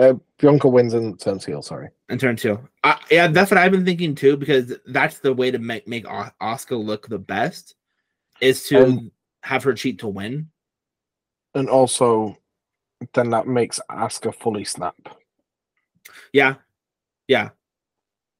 [0.00, 1.90] Uh, Bianca wins and turns heel, sorry.
[2.08, 5.50] in turn two, uh, yeah, that's what I've been thinking too because that's the way
[5.50, 7.74] to make make O- Asuka look the best
[8.40, 10.48] is to Um, have her cheat to win.
[11.54, 12.38] And also,
[13.12, 14.96] then that makes Asuka fully snap.
[16.32, 16.54] Yeah,
[17.28, 17.50] yeah,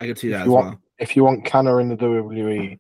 [0.00, 0.80] I could see If that as want- well.
[0.98, 2.78] If you want Kana in the WWE,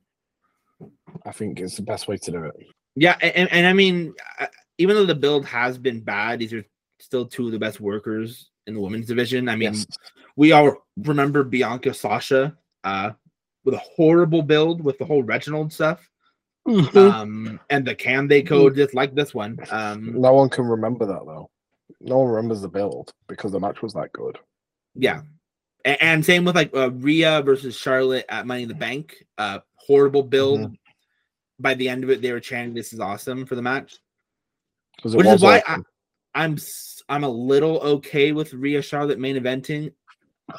[1.26, 2.54] I think it's the best way to do it.
[2.96, 4.46] Yeah, and, and I mean, uh,
[4.78, 6.64] even though the build has been bad, these are
[6.98, 9.48] still two of the best workers in the women's division.
[9.48, 9.86] I mean, Yes.
[10.36, 13.10] we all remember Bianca Sasha uh,
[13.64, 16.06] with a horrible build with the whole Reginald stuff.
[16.66, 19.58] Um, and the can they code just like this one.
[19.70, 21.50] Um, No one can remember that though.
[22.00, 24.38] No one remembers the build because the match was that good.
[24.94, 25.22] yeah.
[25.86, 29.16] A- And, same with like uh, Rhea versus Charlotte at Money in the Bank.
[29.38, 30.60] Uh, horrible build.
[30.60, 30.74] Mm-hmm.
[31.58, 33.96] By the end of it, they were chanting, "This is awesome" for the match.
[35.02, 35.84] Which is why awesome.
[36.34, 36.58] I'm
[37.08, 39.92] I'm a little okay with Rhea Charlotte main eventing.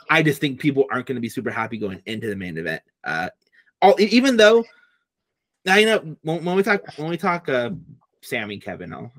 [0.10, 2.82] I just think people aren't going to be super happy going into the main event.
[3.04, 3.30] Uh,
[3.82, 4.64] all, even though
[5.66, 7.72] now you know when, when we talk when we talk uh,
[8.22, 9.12] Sammy Kevin, I'll,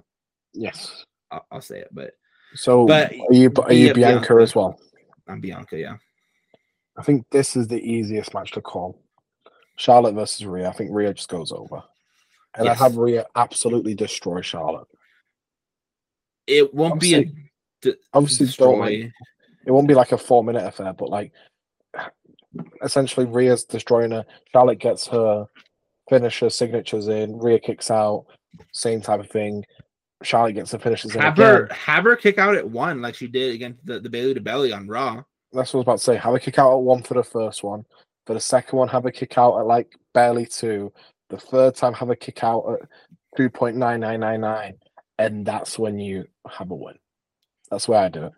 [0.55, 1.05] yes.
[1.31, 2.13] I'll I'll say it, but
[2.55, 4.43] So But are you are you Bia- Bianca, Bianca.
[4.43, 4.79] as well?
[5.29, 5.79] I'm Bianca.
[5.79, 5.97] Yeah,
[6.97, 8.99] I think this is the easiest match to call.
[9.77, 10.69] Charlotte versus Rhea.
[10.69, 11.83] I think Rhea just goes over.
[12.55, 12.79] And Yes.
[12.81, 14.87] I have Rhea absolutely destroy Charlotte.
[16.47, 17.25] It won't be a
[17.81, 19.13] d- Obviously, don't like,
[19.67, 21.33] it won't be like a four minute affair, but like
[22.83, 24.25] essentially Rhea's destroying her.
[24.53, 25.47] Charlotte gets her
[26.09, 27.39] finisher signatures in.
[27.39, 28.27] Rhea kicks out.
[28.73, 29.65] Same type of thing.
[30.23, 31.21] Charlotte gets the finishes in.
[31.21, 31.47] Have again.
[31.47, 34.41] her have her kick out at one like she did against the, the Bayley to
[34.41, 35.23] Belly on Raw.
[35.53, 36.17] That's what I was about to say.
[36.17, 37.85] Have a kick out at one for the first one.
[38.27, 40.93] For the second one, have a kick out at like barely two.
[41.29, 42.89] The third time, have a kick out at
[43.37, 44.75] two point nine nine nine nine,
[45.19, 46.99] and that's when you have a win.
[47.71, 48.33] That's why I do it.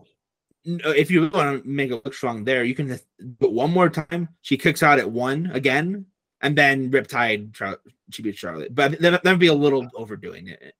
[0.86, 3.04] Uh, If you want to make it look strong there, you can just
[3.38, 4.28] but one more time.
[4.42, 6.06] She kicks out at one again,
[6.40, 8.74] and then Riptide Char- she beats Charlotte.
[8.74, 10.74] But that that'd be a little overdoing it.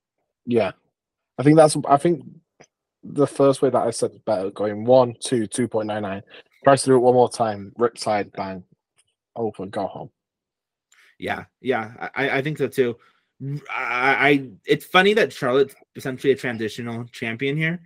[0.47, 0.73] Yeah,
[1.39, 1.77] I think that's.
[1.89, 2.25] I think
[3.03, 4.51] the first way that I said is better.
[4.51, 6.23] Going one, two, two point nine nine.
[6.65, 7.73] Tries to do it one more time.
[7.79, 8.65] Riptide, bang,
[9.37, 10.11] over, go home.
[11.19, 12.97] Yeah, yeah, I, I think so too.
[13.71, 17.81] I, I it's funny that Charlotte's essentially a transitional champion here.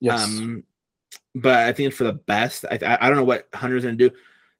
[0.00, 0.22] Yes.
[0.24, 0.64] Um,
[1.34, 2.64] but I think it's for the best.
[2.70, 4.10] I I, I don't know what Hunter's gonna do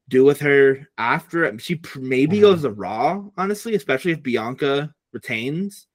[0.08, 1.56] do with her after.
[1.58, 2.40] She maybe Mhm.
[2.42, 5.86] goes to Raw, honestly, especially if Bianca retains.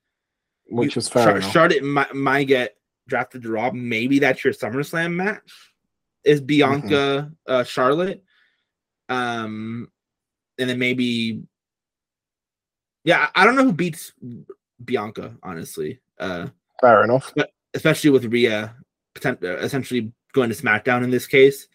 [0.69, 2.76] which You- is fair Char- Charlotte might, might get
[3.08, 3.71] drafted to Raw.
[3.71, 5.50] Maybe that's your SummerSlam match.
[6.26, 7.52] Is Bianca Mm-hmm.
[7.54, 8.21] uh, Charlotte?
[9.08, 9.89] Um,
[10.58, 11.41] and then maybe,
[13.08, 14.12] yeah, I don't know who beats
[14.84, 16.00] Bianca, honestly.
[16.20, 16.48] Uh,
[16.82, 17.34] fair enough.
[17.74, 18.76] especially with Rhea
[19.24, 21.67] uh, essentially going to SmackDown in this case.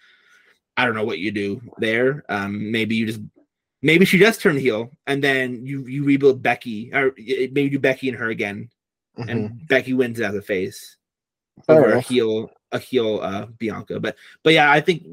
[0.77, 2.23] I don't know what you do there.
[2.29, 3.21] Um, maybe you just
[3.81, 8.09] maybe she does turn heel and then you you rebuild Becky or maybe do Becky
[8.11, 8.69] and her again
[9.19, 9.29] Mhm.
[9.31, 10.97] and Becky wins as a face
[11.67, 14.01] Fair over a heel a heel uh Bianca.
[14.01, 15.05] But but yeah, I think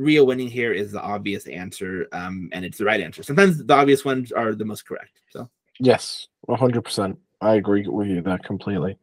[0.00, 3.22] Rhea winning here is the obvious answer, um, and it's the right answer.
[3.22, 5.20] Sometimes the obvious ones are the most correct.
[5.28, 7.18] So Yes, one hundred percent.
[7.42, 8.96] I agree with you there completely.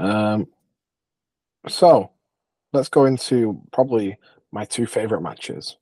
[0.00, 0.48] Um,
[1.68, 2.10] so
[2.72, 4.18] let's go into probably
[4.50, 5.76] my two favorite matches.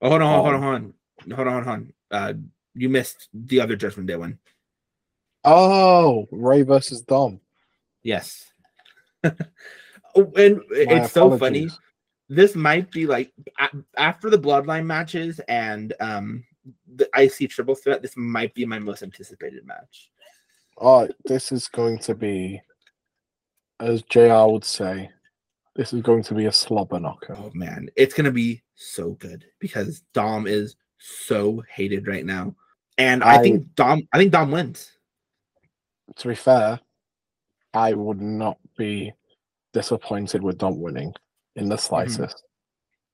[0.00, 0.94] oh, hold on, hold on, Um, hold on,
[1.36, 1.92] hold on, hold on.
[2.10, 2.32] Uh,
[2.74, 4.38] you missed the other Judgment Day one.
[5.44, 7.40] Oh, Rey versus Dom.
[8.02, 8.46] Yes.
[9.24, 9.32] oh,
[10.14, 11.68] and it's so funny.
[12.28, 16.44] This might be like a- after the Bloodline matches and um
[16.96, 18.02] the IC triple threat.
[18.02, 20.10] This might be my most anticipated match.
[20.80, 22.60] Oh, this is going to be,
[23.80, 25.10] as JR would say,
[25.74, 27.34] this is going to be a slobber knocker.
[27.38, 32.54] Oh man, it's gonna be so good because Dom is so hated right now,
[32.98, 34.06] and I, I- think Dom.
[34.12, 34.90] I think Dom wins.
[36.16, 36.80] To be fair,
[37.74, 39.12] I would not be
[39.72, 41.12] disappointed with Dom winning
[41.58, 42.44] in the slightest.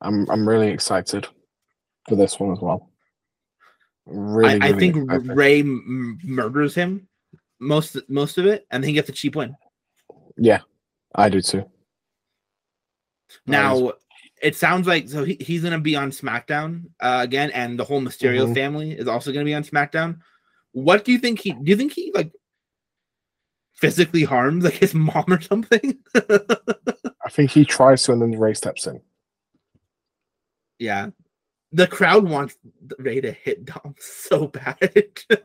[0.01, 1.27] I'm I'm really excited
[2.09, 2.91] for this one as well.
[4.07, 5.37] Really, I, I really think excited.
[5.37, 7.09] Rey m- murders him
[7.61, 9.57] most most of it, and then he gets a cheap win.
[10.37, 10.61] yeah,
[11.15, 11.65] I do too.
[13.47, 13.95] Now
[14.43, 18.03] it sounds like so he, he's gonna be on SmackDown uh, again, and the whole
[18.03, 18.55] Mysterio Mhm.
[18.55, 20.19] family is also gonna be on SmackDown.
[20.73, 21.53] What do you think he?
[21.53, 22.33] Do you think he like
[23.73, 25.99] physically harms like his mom or something?
[27.25, 29.01] I think he tries to, and then Rey steps in.
[30.79, 31.11] yeah,
[31.73, 32.57] the crowd wants
[32.99, 34.79] Rey to hit Dom so bad.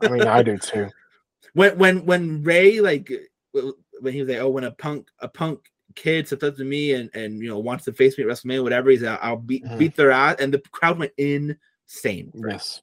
[0.02, 0.90] I mean, I do too.
[1.54, 3.10] when when when Rey like
[3.54, 5.60] when he was like, oh, when a punk a punk
[5.96, 8.64] kid steps up to me and and you know wants to face me at WrestleMania,
[8.64, 9.78] whatever, he's like, I'll beat Mhm.
[9.78, 12.32] beat their ass, and the crowd went insane.
[12.48, 12.82] Yes,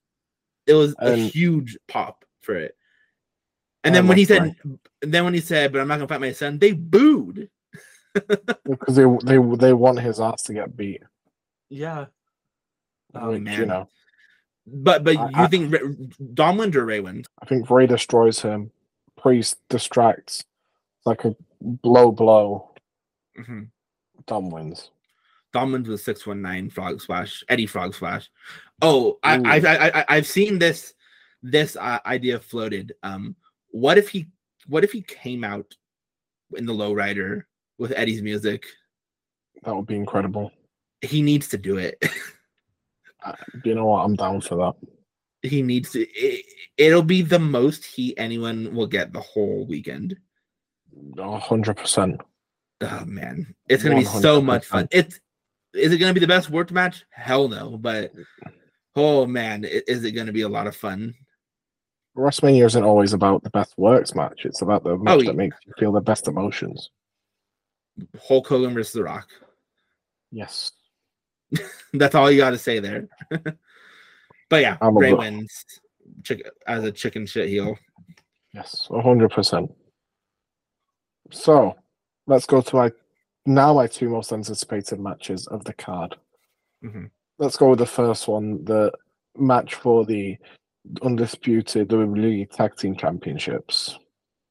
[0.66, 2.76] It was a huge pop for it.
[3.84, 4.56] And I then when he said,
[5.02, 7.48] then when he said, "But I'm not gonna fight my son," they booed.
[8.64, 11.02] Because they they they want his ass to get beat.
[11.68, 12.06] Yeah.
[13.14, 13.58] Oh, which, man.
[13.60, 13.88] you know,
[14.66, 15.88] But but I- you I- think Ra-
[16.34, 17.26] Dom wins or Rey wins?
[17.42, 18.70] I think Rey destroys him.
[19.16, 20.44] Priest distracts.
[20.98, 22.74] It's like a blow blow.
[23.38, 23.62] Mm-hmm.
[24.26, 24.90] Dom wins.
[25.52, 27.42] Dom wins with six one nine frog splash.
[27.48, 28.28] Eddie frog splash.
[28.82, 30.92] Oh, I, I, I I I've seen this
[31.42, 32.94] this uh, idea floated.
[33.02, 33.36] Um,
[33.70, 34.26] what if he
[34.66, 35.74] what if he came out
[36.56, 37.44] in the lowrider
[37.78, 38.64] with Eddie's music?
[39.64, 40.52] That would be incredible.
[41.02, 42.02] He needs to do it.
[43.24, 43.32] Uh,
[43.64, 44.04] You know what?
[44.04, 44.74] I'm down for that.
[45.48, 46.00] he needs to.
[46.10, 46.44] It,
[46.76, 50.16] it'll be the most heat anyone will get the whole weekend.
[51.18, 52.20] A hundred percent.
[52.82, 54.86] Oh man, it's gonna be so much fun.
[54.92, 55.18] It's
[55.74, 57.04] is it gonna be the best worked match?
[57.10, 58.12] Hell no, but
[58.94, 61.12] oh man, is it gonna be a lot of fun?
[62.16, 64.42] WrestleMania isn't always about the best works match.
[64.44, 65.30] It's about the match Oh, yeah.
[65.30, 66.90] that makes you feel the best emotions.
[68.28, 69.28] Hulk Hogan versus The Rock.
[70.30, 70.72] Yes.
[71.92, 73.08] That's all you got to say there.
[74.50, 75.18] but yeah, I'm a Rey bro.
[75.20, 75.64] wins
[76.24, 77.78] chick- as a chicken shit heel.
[78.52, 78.88] Yes.
[78.90, 79.70] A hundred percent.
[81.30, 81.76] So
[82.26, 82.92] let's go to my
[83.46, 86.16] now my two most anticipated matches of the card.
[86.84, 87.10] Mhm.
[87.38, 88.92] Let's go with the first one, the
[89.36, 90.36] match for the
[91.02, 93.98] undisputed WWE Tag Team Championships.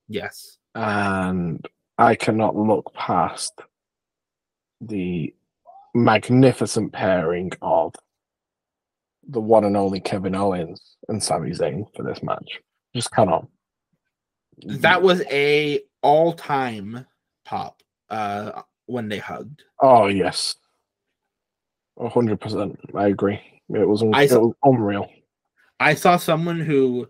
[0.08, 0.58] Yes.
[0.75, 1.65] and
[1.97, 3.53] I cannot look past
[4.81, 5.34] the
[5.93, 7.93] magnificent pairing of
[9.27, 12.60] the one and only Kevin Owens and Sami Zayn for this match.
[12.93, 13.47] Just cannot.
[14.65, 17.05] That was a all-time
[17.45, 19.63] pop uh when they hugged.
[19.79, 20.55] Oh yes,
[21.97, 22.79] a hundred percent.
[22.93, 23.39] I agree.
[23.69, 25.10] It was, un- I it was unreal.
[25.79, 27.10] I saw someone who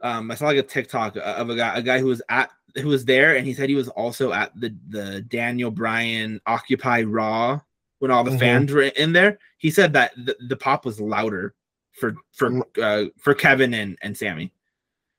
[0.00, 2.88] um I saw like a TikTok of a guy a guy who was at who
[2.88, 7.60] was there and he said he was also at the the Daniel Bryan Occupy Raw
[7.98, 8.38] when all the Mhm.
[8.38, 9.38] fans were in there.
[9.58, 11.54] He said that the, the pop was louder
[11.92, 12.62] for for Mm.
[12.82, 14.52] uh, for Kevin and and Sami.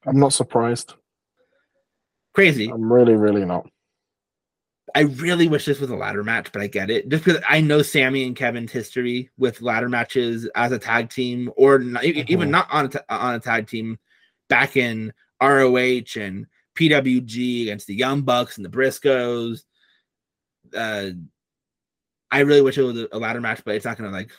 [0.06, 0.94] I'm not surprised.
[2.34, 2.70] Crazy.
[2.70, 3.68] I'm really, really not.
[4.96, 7.10] I really wish this was a ladder match, but I get it.
[7.10, 11.52] Just because I know Sami and Kevin's history with ladder matches as a tag team,
[11.58, 14.00] or not, e- even not on a on a tag team,
[14.50, 19.64] back in ROH and PWG against the Young Bucks and the Briscoes.
[20.76, 21.12] Uh,
[22.30, 24.32] I really wish it was a, ladder match, but it's not gonna like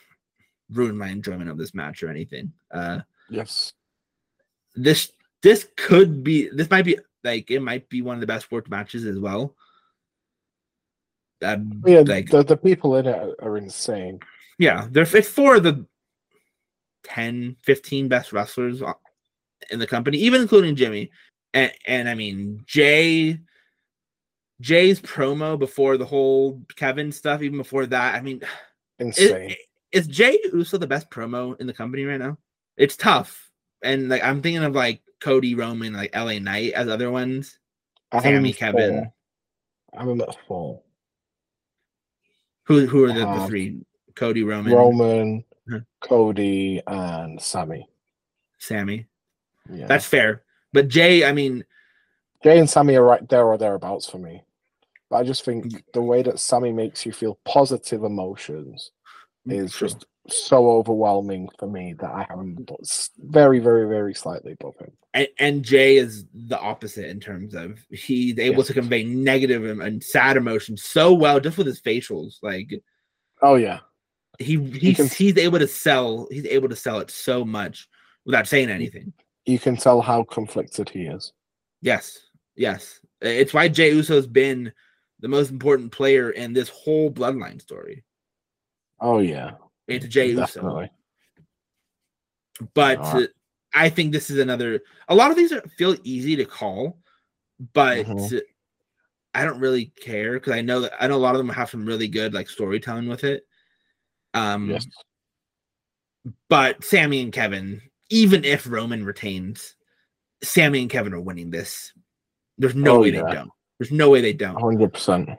[0.70, 2.53] ruin my enjoyment of this match or anything.
[2.70, 3.74] Uh, Yes.
[4.74, 8.51] this this could be this might be like it might be one of the best
[8.51, 9.55] worked matches as well.
[11.42, 14.20] Um, Yeah, like the, the people in it are, are insane.
[14.59, 15.87] yeah, they're it's four of the
[17.05, 18.83] 10, 15 best wrestlers
[19.70, 21.11] in the company, even including Jimmy.
[21.55, 23.39] And and I mean Jey
[24.61, 28.15] Jey's promo before the whole Kevin stuff, even before that.
[28.15, 28.43] I mean,
[28.99, 29.55] Insane.
[29.93, 32.37] is, is Jey Uso the best promo in the company right now?
[32.77, 33.51] It's tough.
[33.83, 37.59] And like I'm thinking of like Cody Roman, like LA Knight as other ones.
[38.13, 38.95] I Sami Kevin.
[38.95, 39.13] four.
[40.01, 40.83] I'm at four.
[42.64, 43.81] Who who are the, the Um, three?
[44.14, 45.87] Cody Roman, Roman, Mhm.
[46.01, 47.89] Cody, and Sami.
[48.59, 49.07] Sami.
[49.72, 49.87] Yeah.
[49.87, 50.43] That's fair.
[50.73, 51.64] But Jey, I mean,
[52.43, 54.43] Jey and Sami are right there or thereabouts for me.
[55.11, 55.62] But I just Mm.
[55.62, 58.91] think the way that Sami makes you feel positive emotions
[59.47, 59.89] is True.
[59.89, 64.53] just so overwhelming for me that I have him b- s- very, very, very slightly
[64.53, 64.93] above him.
[65.14, 69.81] and, and Jey is the opposite in terms of he's able to convey negative and,
[69.83, 72.35] and sad emotions so well just with his facials.
[72.43, 72.71] Like
[73.41, 73.81] Oh yeah,
[74.39, 77.89] he he's can- he's able to sell he's able to sell it so much
[78.27, 79.14] without saying anything.
[79.49, 81.32] You can tell how conflicted he is.
[81.80, 82.18] Yes,
[82.55, 84.70] yes, It's why Jey Uso's been
[85.20, 88.05] the most important player in this whole bloodline story.
[89.01, 89.53] Oh yeah,
[89.86, 90.86] It's Jey Uso.
[92.74, 93.24] But Alright.
[93.24, 93.26] uh,
[93.74, 94.82] I think this is another.
[95.09, 96.99] A lot of these are, feel easy to call,
[97.72, 98.42] but Mhm.
[99.32, 101.70] I don't really care because I know that I know a lot of them have
[101.70, 103.46] some really good like storytelling with it.
[104.34, 104.86] Um, Yes.
[106.51, 107.80] but Sami and Kevin,
[108.11, 109.75] even if Roman retains,
[110.43, 111.93] Sami and Kevin are winning this.
[112.59, 113.23] There's no Oh, way yeah.
[113.23, 113.51] they don't.
[113.79, 114.61] There's no way they don't.
[114.61, 115.31] hundred percent.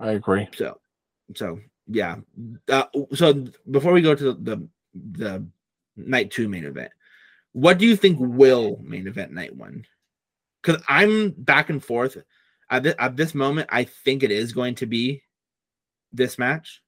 [0.00, 0.48] I agree.
[0.54, 0.78] So,
[1.34, 2.16] so yeah.
[2.68, 5.46] Uh, so before we go to the the
[5.96, 6.92] night two main event,
[7.52, 9.84] what do you think will main event night one?
[10.62, 12.16] Because I'm back and forth.
[12.68, 15.22] At, thi- at this moment, I think it is going to be
[16.12, 16.82] this match.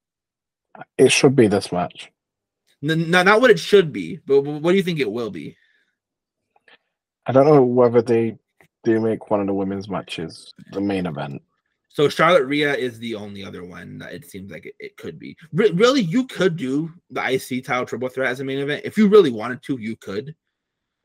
[0.97, 2.11] It should be this match.
[2.81, 5.57] Not not what it should be, but what do you think it will be?
[7.27, 8.39] I don't know whether they
[8.85, 11.43] do make one of the women's matches the main event.
[11.89, 15.19] So Charlotte Rhea is the only other one that it seems like it, it could
[15.19, 15.37] be.
[15.53, 18.97] Re- really, you could do the IC title triple threat as a main event if
[18.97, 19.79] you really wanted to.
[19.79, 20.35] You could.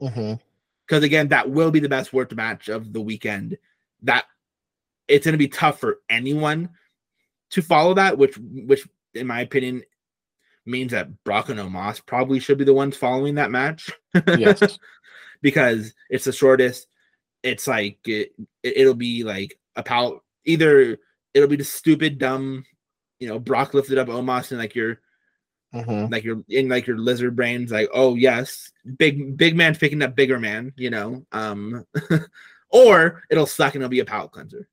[0.02, 0.34] Mm-hmm.
[0.86, 3.58] because again, that will be the best worked match of the weekend.
[4.02, 4.26] That
[5.08, 6.70] it's going to be tough for anyone
[7.52, 9.84] to follow that, which, which in my opinion,
[10.66, 13.92] means that Brock and Omos probably should be the ones following that match.
[14.38, 14.78] Yes.
[15.42, 16.88] because it's the shortest.
[17.42, 18.34] It's like it,
[18.64, 20.22] it'll be like a pal.
[20.46, 20.98] Either
[21.34, 22.64] it'll be the stupid, dumb,
[23.20, 25.00] you know, Brock lifted up Omos and like your
[25.74, 30.04] hmm like your in like your lizard brains like oh yes big big man picking
[30.04, 31.84] up bigger man you know um
[32.70, 34.68] or it'll suck and it'll be a palate cleanser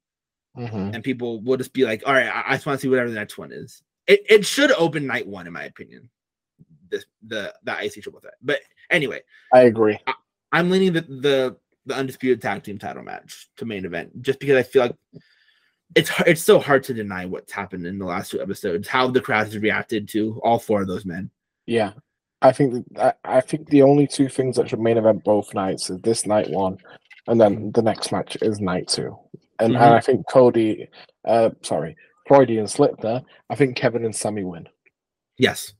[0.54, 2.88] hmm and people will just be like all right i, I just want to see
[2.90, 6.08] whatever the next one is it, it should open night one in my opinion
[6.90, 9.20] this the the ic triple threat but anyway
[9.54, 9.98] I agree.
[10.52, 11.56] i'm leaning the the
[11.86, 14.96] the undisputed tag team title match to main event just because i feel like
[15.94, 19.20] it's it's so hard to deny what's happened in the last two episodes how the
[19.20, 21.30] crowd has reacted to all four of those men
[21.66, 21.92] Yeah.
[22.42, 25.52] I think that, I, I think the only two things that should main event both
[25.52, 26.78] nights is this night one,
[27.28, 29.14] and then the next match is night two.
[29.58, 29.80] And, Mhm.
[29.82, 30.88] and I think Cody,
[31.26, 31.96] uh, sorry,
[32.30, 33.22] Freudian slip there.
[33.50, 34.68] I think Kevin and Sami win.
[35.36, 35.72] yes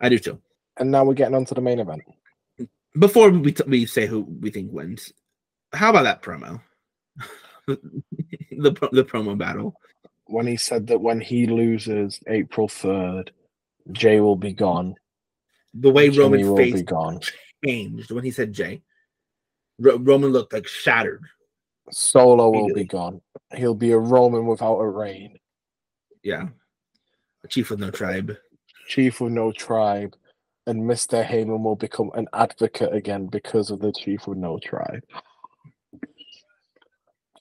[0.00, 0.38] i do too
[0.76, 2.02] And now we're getting on to the main event.
[3.00, 5.12] before we t- we say who we think wins,
[5.72, 6.60] how about that promo?
[7.66, 9.74] the pro- the promo battle.
[10.26, 13.30] When he said that when he loses April 3rd,
[13.90, 14.94] Jey will be gone.
[15.74, 17.20] The way Jimmy Roman's will face gone.
[17.64, 18.82] changed when he said Jey.
[19.80, 21.24] Ro- Roman looked like shattered.
[21.90, 23.20] Solo will be gone.
[23.56, 25.38] He'll be a Roman without a reign.
[26.28, 26.48] Yeah,
[27.42, 28.36] a chief with no tribe.
[28.86, 30.14] Chief with no tribe.
[30.66, 31.26] And Mr.
[31.26, 35.02] Heyman will become an advocate again because of the Chief with no tribe.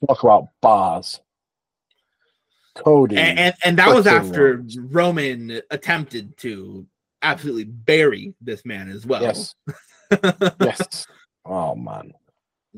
[0.08, 1.20] Talk about bars.
[2.76, 3.18] Cody.
[3.18, 6.88] And, and and that was after Roman attempted to
[7.22, 9.22] absolutely bury this man as well.
[9.22, 9.56] yes.
[10.62, 11.06] Yes.
[11.46, 12.14] Oh man.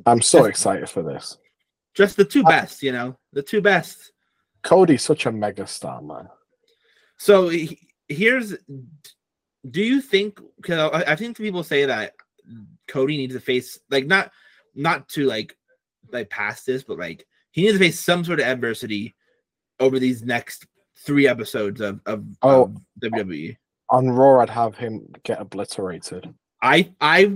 [0.08, 1.38] I'm so excited for this.
[1.94, 4.14] Just the two best, you know, the two best.
[4.64, 6.28] Cody's such a megastar, man.
[7.18, 8.56] So he- here's
[9.70, 12.14] do you think because I, I think people say that
[12.88, 14.32] Cody needs to face like not
[14.76, 15.56] not to like
[16.12, 19.16] like pass this, but like he needs to face some sort of adversity
[19.80, 20.66] over these next
[21.06, 22.64] three episodes of, of, Oh.
[22.64, 23.58] of WWE.
[23.90, 26.34] On Raw, I'd have him get obliterated.
[26.62, 27.32] I I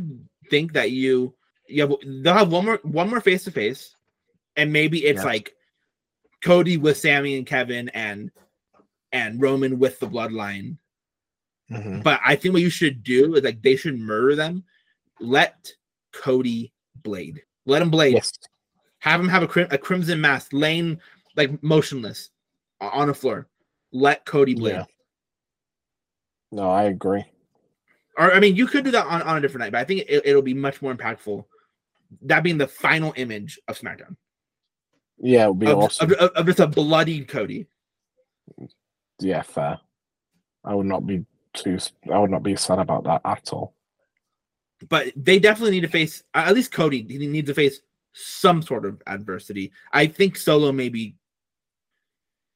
[0.50, 1.36] think that you
[1.68, 1.94] you have
[2.24, 3.96] they'll have one more one more face to face,
[4.56, 5.26] and maybe it's Yes.
[5.26, 5.56] like
[6.44, 8.30] Cody with Sami and Kevin and
[9.12, 10.78] and Roman with the bloodline.
[11.72, 12.04] Mhm.
[12.04, 14.64] But I think what you should do is like they should murder them.
[15.20, 15.72] Let
[16.12, 16.74] Cody
[17.04, 17.42] blade.
[17.66, 18.14] Let him blade.
[18.14, 18.32] Yes.
[19.00, 21.00] Have him have a, crim- a crimson mask, laying
[21.36, 22.30] like motionless
[22.82, 23.48] on the floor.
[23.92, 24.74] Let Cody blade.
[24.74, 24.86] Yeah.
[26.52, 27.26] No, I agree.
[28.18, 30.02] Or I mean, you could do that on, on a different night, but I think
[30.08, 31.46] it, it'll be much more impactful.
[32.24, 34.16] That being the final image of SmackDown
[35.20, 36.12] Yeah, it would be of, awesome.
[36.14, 37.68] of, of just a bloodied Cody.
[39.20, 39.80] yeah, fair.
[40.64, 41.78] I would not be too.
[42.12, 43.74] I would not be sad about that at all.
[44.90, 47.06] But they definitely need to face at least Cody.
[47.08, 47.80] He needs to face
[48.14, 49.72] some sort of adversity.
[49.92, 51.16] I think Solo maybe,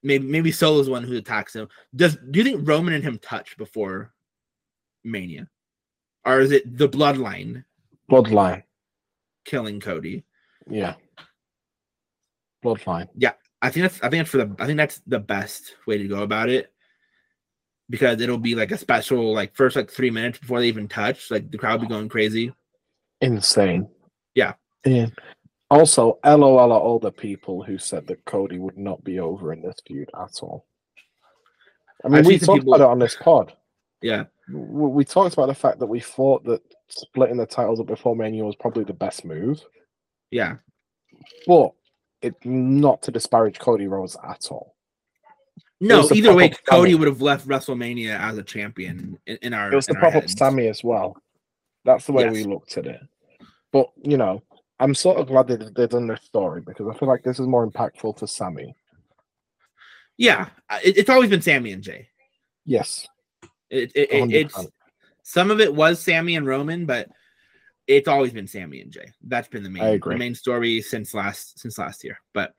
[0.03, 1.69] maybe maybe Solo's the one who attacks him.
[1.95, 4.13] Does do you think Roman and him touch before
[5.03, 5.47] Mania,
[6.25, 7.63] or is it the Bloodline
[8.11, 8.63] Bloodline.
[9.45, 10.23] killing Cody?
[10.69, 10.95] Yeah.
[12.75, 13.07] Bloodline.
[13.61, 16.07] I think that's I think that's for the I think that's the best way to
[16.07, 16.71] go about it.
[17.89, 21.31] Because it'll be like a special like first like three minutes before they even touch,
[21.31, 22.53] like the crowd be going crazy.
[23.21, 23.87] Insane.
[24.35, 24.53] Yeah.
[24.83, 25.13] In-
[25.71, 29.75] Also, LOL all the people who said that Cody would not be over in this
[29.87, 30.65] feud at all.
[32.05, 33.53] I mean, I've we talked people- about it on this pod.
[34.01, 34.25] Yeah.
[34.49, 38.15] W- We talked about the fact that we thought that splitting the titles up before
[38.15, 39.61] Mania was probably the best move,
[40.29, 40.57] Yeah.
[41.47, 41.73] but
[42.21, 44.75] it not to disparage Cody Rhodes at all.
[45.79, 46.95] No, either way, Cody Sami.
[46.95, 49.71] would have left WrestleMania as a champion in, in our.
[49.71, 50.27] It was the pop up.
[50.27, 51.15] Sami as well.
[51.85, 52.33] That's the way Yes.
[52.33, 52.99] we looked at it.
[53.71, 54.41] But you know,
[54.79, 57.45] I'm sort of glad that they've done this story because I feel like this is
[57.47, 58.75] more impactful for Sami.
[60.17, 60.49] Yeah,
[60.83, 62.09] it, it's always been Sami and Jey.
[62.65, 63.07] Yes,
[63.69, 64.67] It, it, it, it's
[65.23, 67.07] some of it was Sami and Roman, but
[67.87, 69.11] it's always been Sami and Jey.
[69.23, 72.19] That's been the main, the main story since last since last year.
[72.33, 72.53] But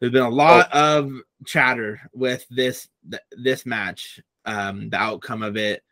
[0.00, 0.98] there's been a lot Oh.
[0.98, 1.12] of
[1.46, 4.20] chatter with this th- this match.
[4.46, 5.82] Um, the outcome of it.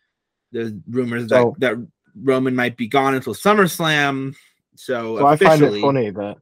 [0.52, 1.86] There's rumors So- that that
[2.20, 4.34] Roman might be gone until SummerSlam.
[4.74, 6.36] So, So I find it funny that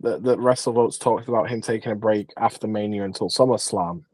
[0.00, 4.04] that, that WrestleVotes talked about him taking a break after Mania until SummerSlam,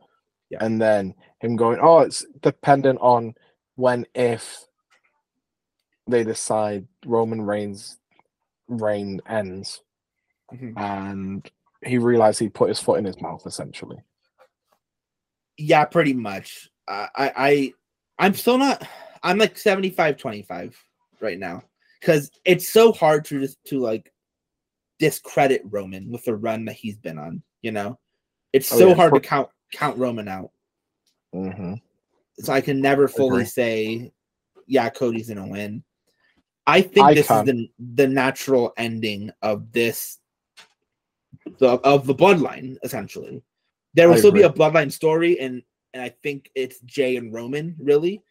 [0.51, 0.59] Yeah.
[0.61, 3.35] and then him going, "Oh, it's dependent on
[3.77, 4.65] when if
[6.09, 7.99] they decide Roman Reigns'
[8.69, 9.83] reign ends,"
[10.53, 10.77] Mhm.
[10.79, 11.51] and
[11.85, 13.99] he realized he put his foot in his mouth essentially.
[15.57, 16.69] Yeah, pretty much.
[16.89, 17.73] I, I, I
[18.19, 18.87] I'm still not.
[19.23, 20.77] I'm like 75 25
[21.21, 21.63] right now
[22.01, 24.13] because it's so hard to just to like
[24.99, 27.43] discredit Roman with the run that he's been on.
[27.63, 27.99] You know,
[28.53, 30.51] it's Oh, so yeah, hard to count count Roman out.
[31.33, 31.75] hmm
[32.41, 34.13] So I can never fully say,
[34.67, 35.85] yeah, Cody's gonna win.
[36.69, 40.19] I think I this is the the natural ending of this
[41.59, 43.43] the of the bloodline, essentially.
[43.95, 45.63] There will I still be a bloodline story, and
[45.95, 48.23] and I think it's Jey and Roman really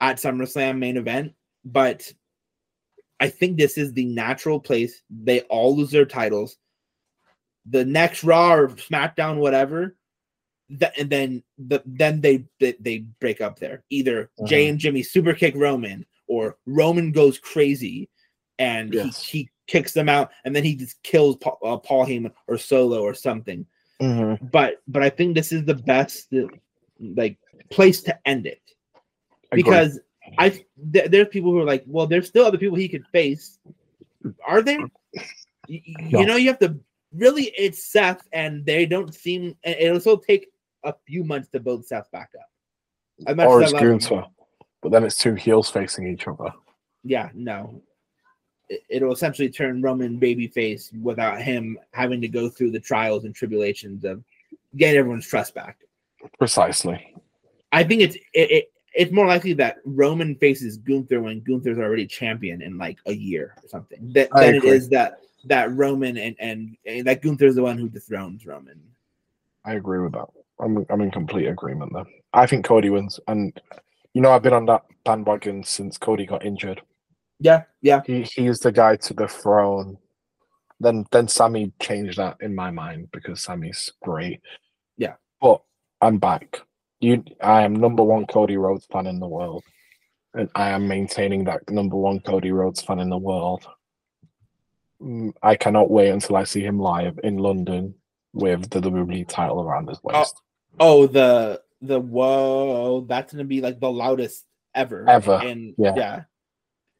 [0.00, 1.34] at SummerSlam main event,
[1.64, 2.10] but
[3.20, 5.02] I think this is the natural place.
[5.10, 6.56] They all lose their titles.
[7.66, 9.96] The next Raw or SmackDown, whatever,
[10.70, 13.84] that and then the then they they, they break up there.
[13.90, 14.70] Either Jey Mhm.
[14.70, 18.08] and Jimmy super kick Roman, or Roman goes crazy
[18.58, 19.24] and Yes.
[19.24, 22.58] he, he kicks them out, and then he just kills Paul, uh, Paul Heyman or
[22.58, 23.66] Solo or something.
[24.00, 26.46] hmm But but I think this is the best uh,
[27.00, 27.36] like
[27.70, 28.60] place to end it
[29.52, 29.98] because
[30.38, 30.50] I
[30.92, 33.58] th- there's people who are like, well, there's still other people he could face.
[34.46, 34.80] Are there?
[34.80, 35.20] Y-
[35.68, 36.20] y- No.
[36.20, 36.78] You know, you have to
[37.12, 37.52] really.
[37.56, 39.56] It's Seth, and they don't seem.
[39.64, 40.48] and It'll still take
[40.84, 42.48] a few months to build Seth back up.
[43.28, 43.88] As much or it's I love him.
[43.98, 44.26] Gunther,
[44.84, 46.52] but then it's two heels facing each other.
[47.02, 47.82] Yeah, no.
[48.68, 53.34] It- It'll essentially turn Roman babyface without him having to go through the trials and
[53.34, 54.22] tribulations of
[54.76, 55.78] getting everyone's trust back.
[56.38, 57.14] Precisely.
[57.72, 62.06] I think it's it, it it's more likely that Roman faces Gunther when Gunther's already
[62.06, 64.12] champion in like a year or something.
[64.12, 67.88] That than it is that that Roman and, and and that Gunther's the one who
[67.88, 68.80] dethrones Roman.
[69.64, 70.28] I agree with that.
[70.60, 72.04] I'm I'm in complete agreement there.
[72.34, 73.58] I think Cody wins, and
[74.14, 76.80] you know I've been on that bandwagon since Cody got injured.
[77.40, 78.00] Yeah, yeah.
[78.06, 79.98] He he is the guy to the throne.
[80.80, 84.40] Then then Sami changed that in my mind because Sami's great.
[84.96, 85.14] Yeah.
[85.40, 85.62] but
[86.00, 86.60] I'm back.
[87.00, 89.64] You, I am number one Cody Rhodes fan in the world,
[90.32, 93.66] and I am maintaining that number one Cody Rhodes fan in the world.
[95.02, 97.94] Mm, I cannot wait until I see him live in London
[98.32, 100.40] with the WWE title around his waist.
[100.80, 104.44] Oh, the the whoa, that's gonna be like the loudest
[104.74, 105.08] ever.
[105.08, 105.94] Ever, And yeah.
[105.96, 106.22] yeah.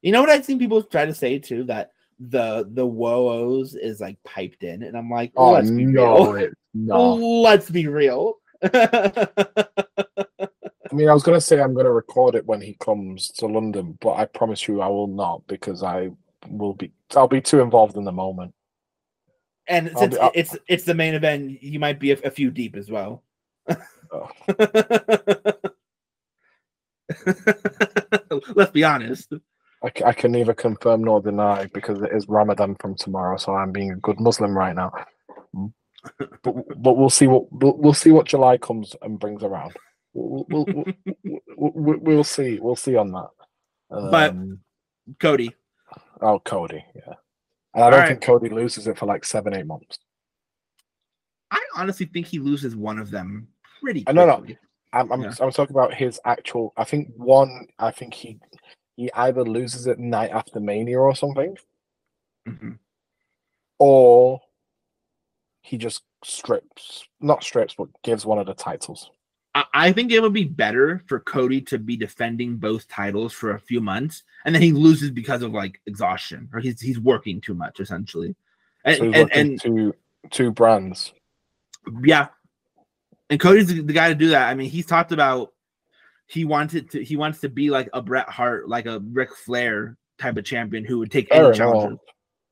[0.02, 4.00] You know what I've seen people try to say too that the the whoa-ohs is
[4.00, 6.44] like piped in, and I'm like, Oh let's be no, real.
[6.44, 7.14] it, no.
[7.14, 8.34] Let's be real.
[8.62, 9.66] I
[10.92, 14.12] mean, I was gonna say I'm gonna record it when he comes to London, but
[14.14, 16.10] I promise you I will not because I
[16.48, 16.92] will be.
[17.16, 18.54] I'll be too involved in the moment.
[19.66, 22.76] and since be- it's it's the main event, you might be a, a few deep
[22.76, 23.22] as well.
[24.14, 24.28] Oh.
[28.54, 29.32] Let's be honest.
[29.82, 33.90] I can neither confirm nor deny because it is Ramadan from tomorrow, so I'm being
[33.90, 34.92] a good Muslim right now.
[36.42, 39.74] But but we'll see what we'll, we'll see what July comes and brings around.
[40.14, 40.64] We'll we'll,
[41.56, 43.28] we'll, we'll, see we'll see on that.
[43.90, 44.60] But- Um,
[45.20, 45.54] Cody.
[46.22, 47.14] oh, Cody, yeah,
[47.74, 48.08] and I don't Alright.
[48.08, 49.98] think Cody loses it for like seven eight months.
[51.50, 53.48] I honestly think he loses one of them
[53.84, 54.44] pretty Uh, no, no.
[54.92, 55.34] I'm I'm, Yeah.
[55.40, 56.72] I'm talking about his actual.
[56.76, 57.66] I think one.
[57.78, 58.38] I think he
[58.96, 61.56] he either loses it night after Mania or something,
[62.48, 62.78] Mhm.
[63.78, 64.40] or
[65.62, 69.10] he just strips, not strips, but gives one of the titles.
[69.54, 73.52] I, I think it would be better for Cody to be defending both titles for
[73.52, 77.40] a few months, and then he loses because of like exhaustion, or he's he's working
[77.40, 78.34] too much essentially.
[78.84, 79.94] And So and, and two
[80.30, 81.12] two brands.
[82.04, 82.28] yeah,
[83.30, 84.48] and Cody's the, the guy to do that.
[84.48, 85.52] I mean, he's talked about
[86.26, 89.96] he wanted to he wants to be like a Bret Hart, like a Ric Flair
[90.18, 91.98] type of champion who would take Fair any challenge.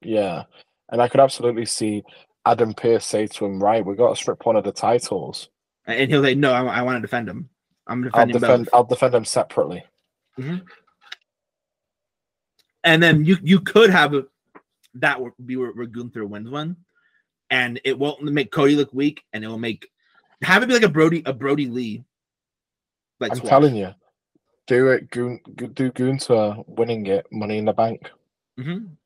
[0.03, 0.45] Yeah,
[0.91, 2.03] and I could absolutely see
[2.45, 5.49] Adam Pearce say to him, "Right, we got to strip one of the titles.
[5.87, 7.49] And he'll say, "No, I, I want to defend him.
[7.87, 8.65] I'm I'll defending defend.
[8.67, 9.85] both." I'll defend them separately."
[10.39, 10.59] Mm-hmm.
[12.85, 14.25] And then you you could have a,
[14.95, 16.77] that would be where, where Gunther wins one,
[17.51, 19.89] and it won't make Cody look weak, and it will make
[20.43, 22.05] have it be like a Brodie a Brodie Lee.
[23.21, 23.51] Like I'm squash.
[23.51, 23.95] telling you,
[24.67, 25.11] do it.
[25.11, 28.11] Gun, do Gunther winning it, Money in the Bank.
[28.59, 28.97] Mhm.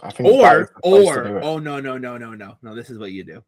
[0.00, 2.74] I think or the place to do or oh no no no no no no
[2.74, 3.42] this is what you do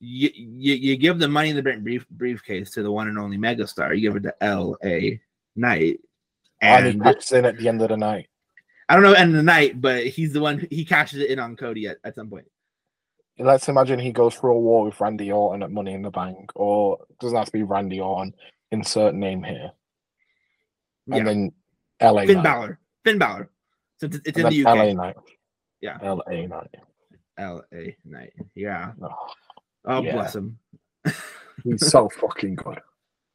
[0.00, 3.18] you you, you give the money in the bank brief, briefcase to the one and
[3.18, 4.76] only megastar you give it to la
[5.56, 5.98] knight
[6.60, 8.28] and he and cashes in at the end of the night.
[8.88, 11.38] i don't know end of the night but he's the one he cashes it in
[11.38, 12.46] on cody at, at some point
[13.38, 16.50] Let's imagine he goes for a war with Randy Orton at Money in the Bank,
[16.54, 18.34] or doesn't have to be Randy Orton.
[18.70, 19.70] Insert name here,
[21.06, 21.16] yeah.
[21.16, 21.52] and then
[22.02, 22.42] LA finn night.
[22.44, 22.78] Balor.
[23.04, 23.50] finn Balor.
[24.00, 25.16] since it's, it's in the uk LA Knight.
[25.80, 25.98] Yeah.
[26.02, 26.74] LA Knight.
[27.38, 27.60] la
[28.04, 29.16] Knight yeah Oh,
[29.86, 30.12] oh Yeah.
[30.12, 30.58] bless him
[31.64, 32.80] he's so fucking good.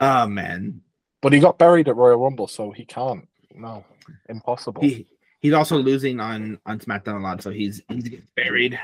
[0.01, 0.81] oh man
[1.21, 3.27] But he got buried at Royal Rumble, so he can't.
[3.55, 3.83] No,
[4.29, 4.81] impossible.
[4.81, 5.07] he
[5.39, 8.79] he's also losing on on SmackDown a lot, so he's he's getting buried.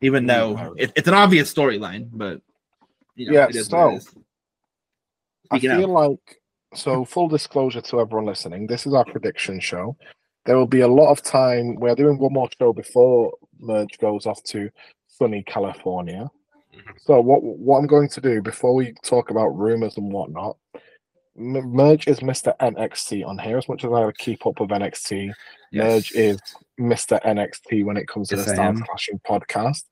[0.00, 2.40] Even Ooh, though it, it's an obvious storyline, but
[3.14, 4.14] you know, Yeah, it is so, what it is.
[5.50, 6.40] I feel of, like
[6.74, 7.04] so.
[7.04, 9.96] Full disclosure to everyone listening, this is our prediction show.
[10.44, 11.76] There will be a lot of time.
[11.76, 14.70] We're doing one more show before Merge goes off to
[15.08, 16.30] sunny California.
[16.74, 17.00] Mhm.
[17.00, 20.56] So what what I'm going to do before we talk about rumors and whatnot,
[21.36, 22.54] Merge is Mr.
[22.60, 23.58] NXT on here.
[23.58, 25.32] As much as I would keep up with NXT,
[25.72, 26.40] Merge is
[26.80, 27.22] Mr.
[27.24, 28.80] NXT when it comes to Yes, the Stars.
[28.82, 29.84] Clashing podcast.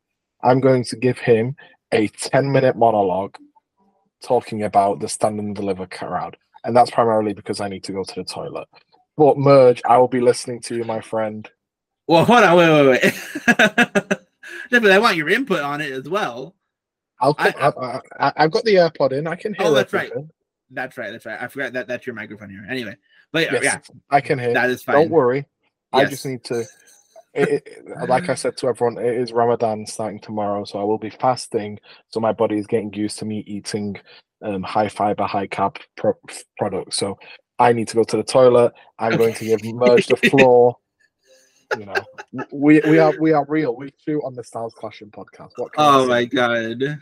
[0.42, 1.56] I'm going to give him
[1.92, 3.36] a 10 minute monologue
[4.22, 6.36] talking about the stand and deliver crowd.
[6.64, 8.68] And that's primarily because I need to go to the toilet.
[9.16, 11.48] But Merge, I will be listening to you, my friend.
[12.06, 13.14] well, hold on, wait, wait, wait.
[14.70, 16.54] Definitely, I want your input on it as well.
[17.20, 17.54] I'll I-
[18.18, 19.26] I, I, I've got the AirPod in.
[19.26, 20.10] I can hear Oh, that's right.
[20.70, 21.40] That's right, that's right.
[21.40, 22.66] I forgot that that's your microphone here.
[22.68, 22.96] Anyway,
[23.32, 23.78] but Yes, yeah,
[24.10, 24.54] I can hear.
[24.54, 24.96] that is fine.
[24.96, 25.46] Don't worry.
[25.94, 26.64] I just need to.
[27.34, 30.98] It, it, like I said to everyone, it is Ramadan starting tomorrow, so I will
[30.98, 31.80] be fasting.
[32.08, 33.96] So my body is getting used to me eating
[34.42, 36.18] um, high fiber, high carb pro-
[36.58, 36.96] products.
[36.96, 37.18] So
[37.58, 38.72] I need to go to the toilet.
[39.00, 40.76] I'm going to give merge the floor.
[41.76, 41.94] You know,
[42.52, 43.74] we we are we are real.
[43.74, 45.50] We shoot on the Styles Clashing podcast.
[45.56, 46.98] What I Oh my god,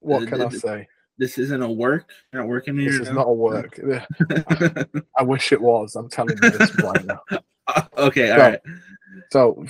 [0.00, 0.88] What can I say?
[1.18, 2.10] this isn't a work.
[2.32, 2.90] You're not working here.
[2.90, 3.14] This is now?
[3.14, 3.80] not a work.
[5.16, 5.96] I wish it was.
[5.96, 7.20] I'm telling you this right now.
[7.98, 8.60] okay, all So, right.
[9.32, 9.64] So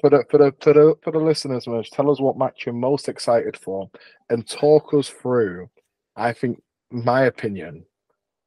[0.00, 2.74] for the for the for the for the listeners, Merge, tell us what match you're
[2.74, 3.90] most excited for,
[4.28, 5.68] and talk us through.
[6.16, 7.84] I think, my opinion,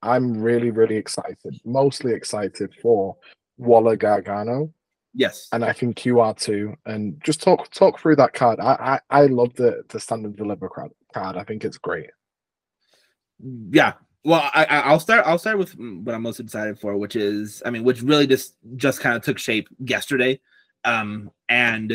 [0.01, 3.17] I'm really really excited, mostly excited for
[3.57, 4.71] Waller Gargano,
[5.13, 5.47] Yes.
[5.51, 6.75] and I think you are too.
[6.85, 8.59] And just talk talk through that card.
[8.59, 10.91] I I, I love the the stand and deliver card.
[11.13, 11.35] Card.
[11.37, 12.09] I think it's great.
[13.71, 13.93] yeah
[14.23, 17.61] well I, I- i'll start i'll start with what i'm most excited for which is
[17.65, 20.39] i mean which really just just kind of took shape yesterday.
[20.85, 21.93] Um and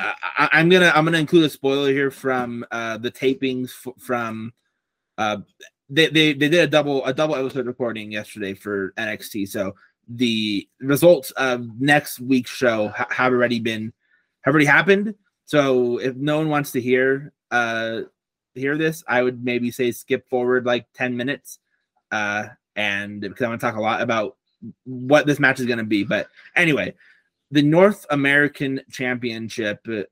[0.00, 3.70] uh, I, i'm gonna i'm gonna include a spoiler here from uh the tapings
[4.00, 4.52] from
[5.18, 5.38] uh
[5.88, 9.74] they, they they did a double a double episode recording yesterday for nxt so
[10.08, 13.92] the results of next week's show ha- have already been
[14.42, 15.14] have already happened.
[15.44, 18.02] So if no one wants to hear uh
[18.60, 21.58] hear this, I would maybe say skip forward like 10 minutes.
[22.10, 22.44] Uh,
[22.74, 24.36] and because I want to talk a lot about
[24.84, 26.04] what this match is going to be.
[26.04, 26.94] But anyway,
[27.50, 30.02] the North American Championship uh,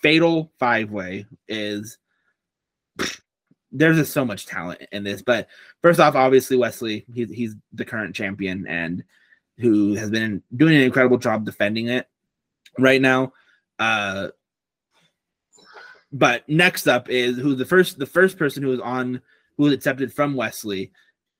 [0.00, 1.98] Fatal Five Way is
[3.72, 5.22] there's just so much talent in this.
[5.22, 5.48] But
[5.82, 9.04] first off, obviously Wes Lee, he's he's the current champion and
[9.58, 12.08] who has been doing an incredible job defending it
[12.78, 13.32] right now.
[13.78, 14.28] Uh,
[16.14, 19.20] but next up is who the first the first person who was on
[19.58, 20.92] who was accepted from Wes Lee.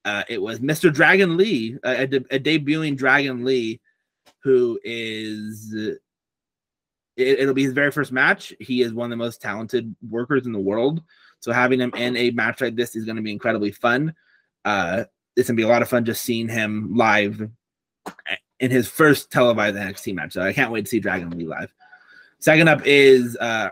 [0.04, 0.92] Uh, it was Mr.
[0.92, 3.80] Dragon Lee, a, a, de- a debuting Dragon Lee,
[4.42, 5.98] who is it,
[7.16, 8.52] it'll be his very first match.
[8.58, 11.02] He is one of the most talented workers in the world.
[11.38, 14.14] So having him in a match like this is going to be incredibly fun.
[14.64, 15.04] Uh,
[15.36, 17.48] it's going to be a lot of fun just seeing him live
[18.58, 20.32] in his first televised NXT match.
[20.32, 21.72] So I can't wait to see Dragon Lee live.
[22.40, 23.70] Second up is uh,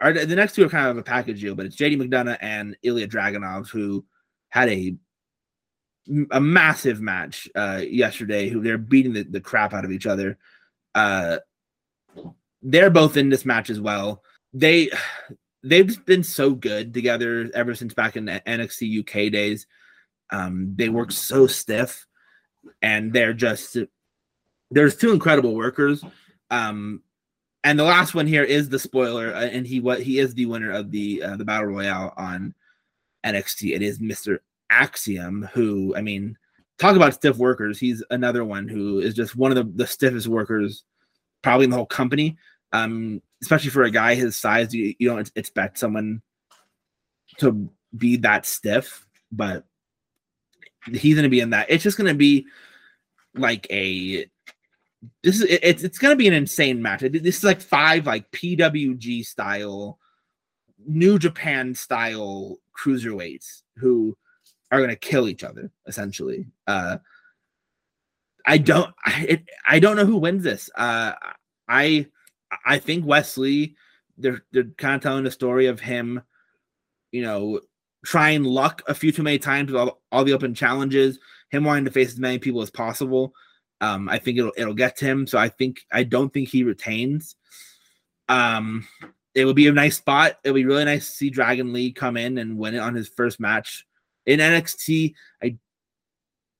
[0.00, 3.08] the next two are kind of a package deal, but it's JD McDonagh and Ilya
[3.08, 4.04] Dragunov who
[4.48, 4.96] had a
[6.30, 8.48] a massive match uh, yesterday.
[8.48, 10.38] Who they're beating the, the crap out of each other.
[10.94, 11.38] Uh,
[12.62, 14.22] they're both in this match as well.
[14.52, 14.90] They
[15.62, 19.66] they've been so good together ever since back in the NXT UK days.
[20.30, 22.06] Um, they work so stiff,
[22.80, 23.76] and they're just
[24.70, 26.02] there's two incredible workers.
[26.50, 27.02] Um,
[27.64, 30.46] and the last one here is the spoiler, uh, and he what he is the
[30.46, 32.54] winner of the uh, the battle royale on
[33.24, 33.74] NXT.
[33.74, 34.38] It is Mr.
[34.70, 36.38] Axiom, who I mean,
[36.78, 37.78] talk about stiff workers.
[37.78, 40.84] He's another one who is just one of the, the stiffest workers,
[41.42, 42.38] probably in the whole company.
[42.72, 46.22] Um, especially for a guy his size, you, you don't expect someone
[47.38, 49.64] to be that stiff, but
[50.86, 51.66] he's going to be in that.
[51.68, 52.46] It's just going to be
[53.34, 54.26] like a
[55.22, 57.00] this is it, it's it's to be an insane match.
[57.00, 59.98] This is like five like PWG style,
[60.86, 64.16] New Japan style cruiserweights who
[64.70, 66.46] are to kill each other essentially.
[66.66, 66.98] Uh,
[68.46, 70.70] I don't I, it, I don't know who wins this.
[70.74, 71.12] Uh,
[71.68, 72.06] I
[72.64, 73.76] I think Wes Lee.
[74.18, 76.22] They're they're kind of telling the story of him,
[77.10, 77.60] you know,
[78.04, 81.86] trying luck a few too many times with all, all the open challenges, him wanting
[81.86, 83.32] to face as many people as possible.
[83.80, 85.26] Um, I think it'll it'll get to him.
[85.26, 87.36] So I think I don't think he retains.
[88.28, 88.86] Um,
[89.34, 90.38] it would be a nice spot.
[90.44, 92.94] It would be really nice to see Dragon Lee come in and win it on
[92.94, 93.86] his first match
[94.26, 95.14] in NXT.
[95.42, 95.56] I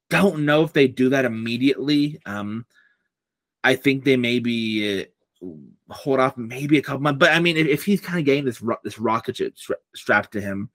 [0.08, 2.20] don't know if they do that immediately.
[2.26, 2.66] Um,
[3.62, 5.02] I think they maybe
[5.42, 5.46] uh,
[5.90, 7.18] hold off maybe a couple months.
[7.18, 9.76] But I mean, if, if he's kind of getting this ro- this rocket ship stra-
[9.94, 10.70] strapped to him,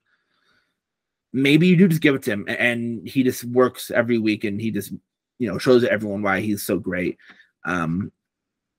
[1.32, 4.60] maybe you do just give it to him, and he just works every week, and
[4.60, 4.92] he just
[5.38, 7.18] you know shows everyone why he's so great.
[7.64, 8.12] Um,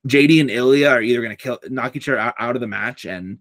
[0.07, 2.67] JD and Ilya are either going to kill knock each other out, out, of the
[2.67, 3.39] match, and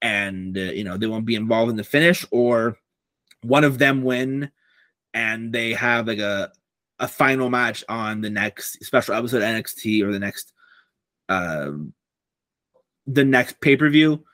[0.00, 2.78] and uh, you know they won't be involved in the finish, or
[3.42, 4.50] one of them win,
[5.14, 6.52] and they have like a
[6.98, 10.52] a final match on the next special episode NXT or the next
[11.28, 11.92] um
[13.06, 14.24] the next pay per view.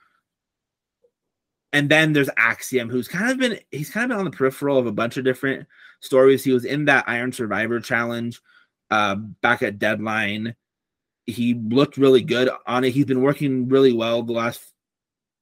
[1.72, 4.79] And then there's Axiom, who's kind of been he's kind of been on the peripheral
[4.79, 5.66] of a bunch of different
[6.05, 6.44] stories.
[6.44, 8.40] He was in that Iron Survivor challenge
[8.90, 10.55] uh, back at Deadline.
[11.26, 12.90] He looked really good on it.
[12.90, 14.62] He's been working really well the last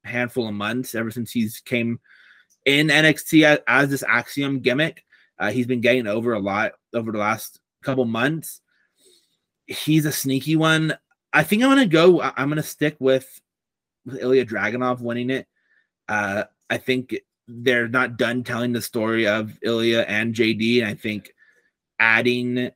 [0.04, 2.00] handful of months ever since he's came
[2.64, 5.04] in NXT as, as this Axiom gimmick.
[5.38, 8.60] Uh, he's been getting over a lot over the last couple months.
[9.66, 10.96] He's a sneaky one.
[11.32, 12.20] I think I'm gonna go.
[12.20, 13.28] I'm gonna stick with,
[14.04, 15.46] with Ilya Dragunov winning it.
[16.08, 17.14] Uh, I think
[17.48, 21.32] they're not done telling the story of Ilya and JD, and I think
[21.98, 22.70] adding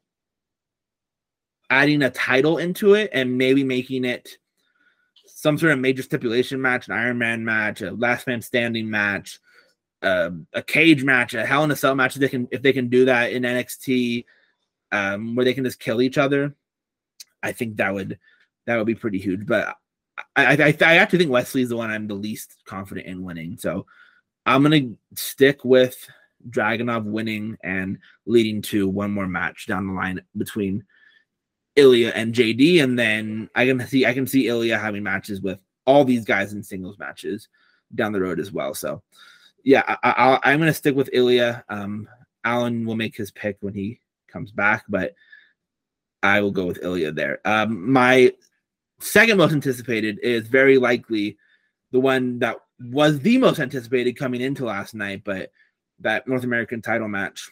[1.69, 4.39] adding a title into it and maybe making it
[5.27, 9.39] some sort of major stipulation match, an Iron Man match, a last man standing match,
[10.03, 12.17] uh, a cage match, a Hell in a Cell match.
[12.17, 14.25] If they can, if they can do that in NXT,
[14.93, 16.55] um, where they can just kill each other,
[17.43, 18.19] I think that would
[18.67, 19.47] that would be pretty huge.
[19.47, 19.77] But
[20.35, 23.57] I, I, I actually think Wes Lee's the one I'm the least confident in winning.
[23.59, 23.87] So
[24.47, 25.97] I'm gonna stick with
[26.49, 30.85] Dragunov winning and leading to one more match down the line between
[31.75, 35.59] Ilya and JD, and then I can see I can see Ilya having matches with
[35.85, 37.49] all these guys in singles matches
[37.95, 38.73] down the road as well.
[38.73, 39.03] So
[39.65, 41.65] yeah, I, am gonna stick with Ilya.
[41.69, 42.09] Um,
[42.47, 45.15] Alen will make his pick when he comes back, but
[46.23, 47.41] I will go with Ilya there.
[47.45, 48.33] Um, my
[49.01, 51.37] second most anticipated is very likely
[51.91, 55.51] the one that was the most anticipated coming into last night, but
[56.01, 57.51] that North American title match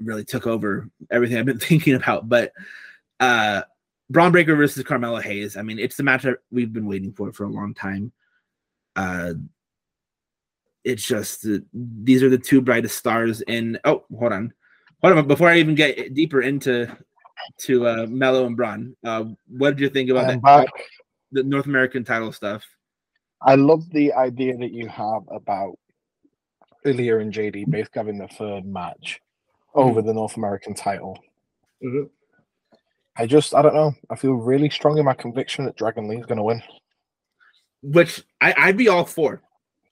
[0.00, 2.28] really took over everything I've been thinking about.
[2.28, 2.52] But
[3.20, 3.62] uh
[4.10, 5.56] Bron Breakker versus Carmelo Hayes.
[5.56, 8.12] I mean, it's the match that we've been waiting for for a long time.
[8.96, 9.34] Uh
[10.84, 14.52] it's just uh, these are the two brightest stars in oh hold on
[15.00, 16.90] hold on before i even get deeper into
[17.58, 20.68] to uh mello and Bron, uh what did you think about that back.
[21.32, 22.64] the north american title stuff
[23.44, 25.78] I love the idea that you have about
[26.84, 29.20] Ilya and JD both having the third match
[29.74, 30.06] over mm-hmm.
[30.06, 31.18] the North American title.
[31.84, 32.06] Mm-hmm.
[33.16, 33.94] I just, I don't know.
[34.10, 36.62] I feel really strong in my conviction that Dragon Lee is going to win.
[37.82, 39.42] Which I, I'd be all for.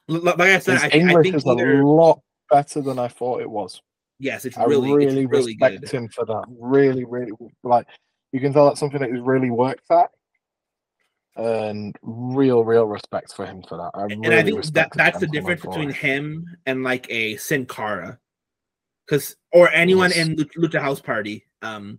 [0.08, 1.80] Like I said, His I, English I think is either...
[1.80, 2.20] a lot
[2.50, 3.82] better than I thought it was.
[4.18, 5.90] Yes, it's really, I really, it's really respect good.
[5.90, 6.44] him for that.
[6.48, 7.32] Really, really,
[7.62, 7.86] like
[8.32, 10.10] you can tell that's something that he's really worked at
[11.36, 13.90] and real, real respect for him for that.
[13.94, 17.66] I and really I think that that's the difference between him and like a Sin
[17.66, 18.18] Cara,
[19.06, 20.26] because or anyone yes.
[20.26, 21.44] in Lucha House Party.
[21.62, 21.98] Um,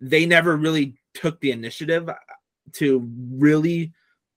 [0.00, 2.08] they never really took the initiative
[2.74, 3.92] to really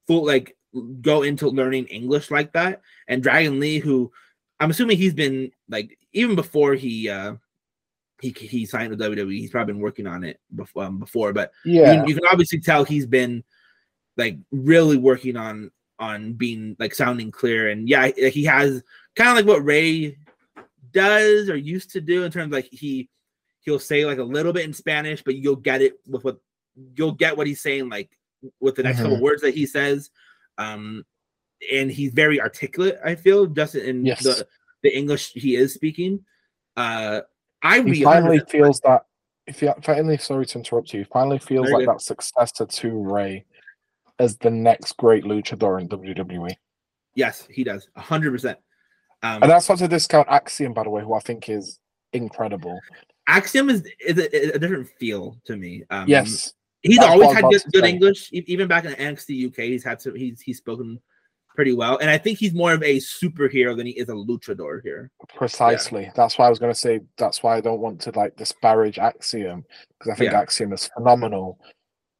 [0.07, 0.55] full like
[1.01, 2.81] go into learning English like that.
[3.07, 4.11] And Dragon Lee, who
[4.59, 7.35] I'm assuming he's been like even before he uh
[8.21, 11.33] he he signed with WWE, he's probably been working on it before um, before.
[11.33, 13.43] But yeah, you, you, can obviously tell he's been
[14.17, 17.69] like really working on on being like sounding clear.
[17.69, 18.83] And yeah, he has
[19.15, 20.17] kind of like what Rey
[20.91, 23.09] does or used to do in terms of like he
[23.61, 26.37] he'll say like a little bit in Spanish, but you'll get it with what
[26.95, 28.09] you'll get what he's saying like
[28.59, 29.09] with the next mm-hmm.
[29.09, 30.09] couple words that he says.
[30.57, 31.05] Um,
[31.71, 32.99] and he's very articulate.
[33.03, 34.23] I feel just in yes.
[34.23, 34.47] the
[34.81, 36.25] the English he is speaking.
[36.75, 37.21] Uh,
[37.61, 39.05] I he finally feels that.
[39.45, 41.89] If you finally, sorry to interrupt you, finally feels like good.
[41.89, 43.45] that successor to Rey
[44.19, 46.55] as the next great luchador in WWE.
[47.15, 48.57] Yes, he does, hundred percent.
[49.21, 51.79] Um, and that's not to discount Axiom, by the way, who I think is
[52.11, 52.79] incredible.
[53.27, 55.83] Axiom is, is a, a different feel to me.
[55.89, 58.29] Um, yes, he's always had good, good English.
[58.33, 60.15] Even back in NXT UK, he's had some.
[60.15, 60.99] He's he's spoken
[61.55, 64.81] pretty well, and I think he's more of a superhero than he is a luchador
[64.83, 65.11] here.
[65.35, 66.03] Precisely.
[66.03, 66.11] Yeah.
[66.15, 66.99] That's why I was going to say.
[67.17, 69.63] That's why I don't want to like disparage Axiom
[69.99, 70.39] because I think yeah.
[70.39, 71.59] Axiom is phenomenal,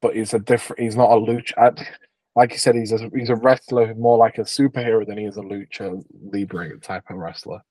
[0.04, 0.82] but he's a different.
[0.82, 1.84] He's not a lucha
[2.36, 5.38] like you said, he's a he's a wrestler more like a superhero than he is
[5.38, 7.62] a lucha libre type of wrestler.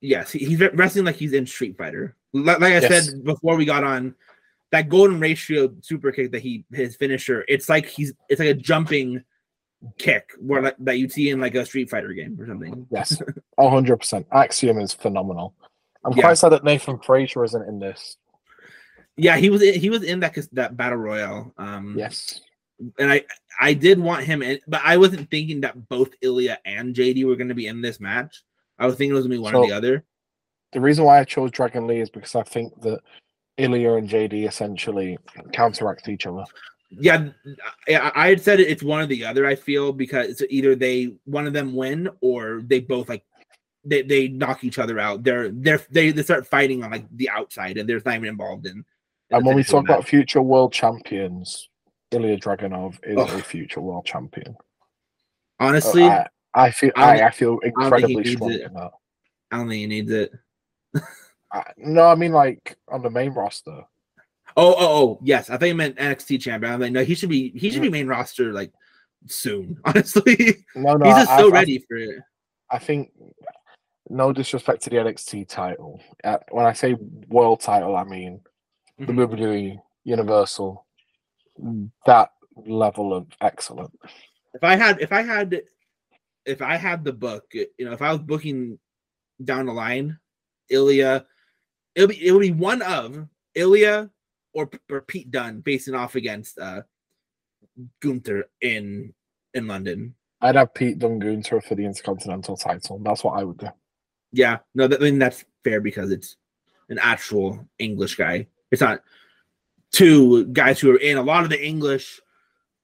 [0.00, 2.16] Yes, he's wrestling like he's in Street Fighter.
[2.32, 3.06] Like, I yes.
[3.06, 4.14] said before we got on,
[4.72, 8.54] that golden ratio super kick that he his finisher, it's like he's it's like a
[8.54, 9.22] jumping
[9.98, 12.86] kick where like, that you see in like a Street Fighter game or something.
[12.90, 13.20] Yes,
[13.58, 14.26] hundred percent.
[14.32, 15.54] Axiom is phenomenal.
[16.04, 16.22] I'm yeah.
[16.22, 18.16] quite sad that Nathan Frazer isn't in this.
[19.16, 21.52] Yeah, he was in, he was in that that battle royale.
[21.58, 22.40] Um, yes,
[22.98, 23.24] and I
[23.60, 27.36] I did want him in, but I wasn't thinking that both Ilya and JD were
[27.36, 28.42] going to be in this match.
[28.78, 30.04] I was thinking it was going to be one so, or the other.
[30.72, 33.00] The reason why I chose Dragon Lee is because I think that
[33.58, 35.18] Ilya and JD essentially
[35.52, 36.44] counteract each other.
[36.90, 37.28] Yeah,
[37.88, 39.46] I had said it's one or the other.
[39.46, 43.24] I feel because either they one of them win or they both like
[43.84, 45.22] they, they knock each other out.
[45.22, 48.66] They're they're they, they start fighting on like the outside and they're not even involved
[48.66, 48.84] in.
[49.30, 51.68] And when we talk about future world champions,
[52.10, 53.38] Ilya Dragunov is oh.
[53.38, 54.56] a future world champion.
[55.60, 58.90] Honestly, I, I, feel I, I, feel incredibly strong in that.
[59.50, 60.32] I don't think he needs it.
[61.76, 63.84] no, I mean like on the main roster.
[64.56, 65.48] Oh, oh, oh, yes.
[65.48, 66.72] I think I meant NXT champion.
[66.72, 68.72] I'm like, no, he should be he should be main roster like
[69.26, 69.78] soon.
[69.84, 72.18] Honestly, no, no, he's just so I, ready for it.
[72.70, 73.12] I think
[74.08, 76.00] no disrespect to the NXT title.
[76.24, 76.96] Uh, when I say
[77.28, 78.40] world title, I mean.
[79.00, 80.84] The WWE Universal
[82.06, 82.32] that
[82.66, 83.94] level of excellence.
[84.54, 85.62] If I had, if I had,
[86.44, 88.78] if I had the book, you know, if I was booking
[89.42, 90.18] down the line,
[90.68, 91.24] Ilya,
[91.94, 94.10] it would be, it would be one of Ilya
[94.52, 96.82] or, or Pete Dunne facing off against uh
[98.00, 99.14] Gunther in
[99.54, 100.14] in London.
[100.40, 102.98] I'd have Pete Dunne Gunther for the Intercontinental title.
[102.98, 103.68] That's what I would do.
[104.32, 106.36] Yeah, no, that, I mean that's fair because it's
[106.88, 108.46] an actual English guy.
[108.70, 109.02] It's not
[109.92, 112.20] two guys who are in a lot of the English,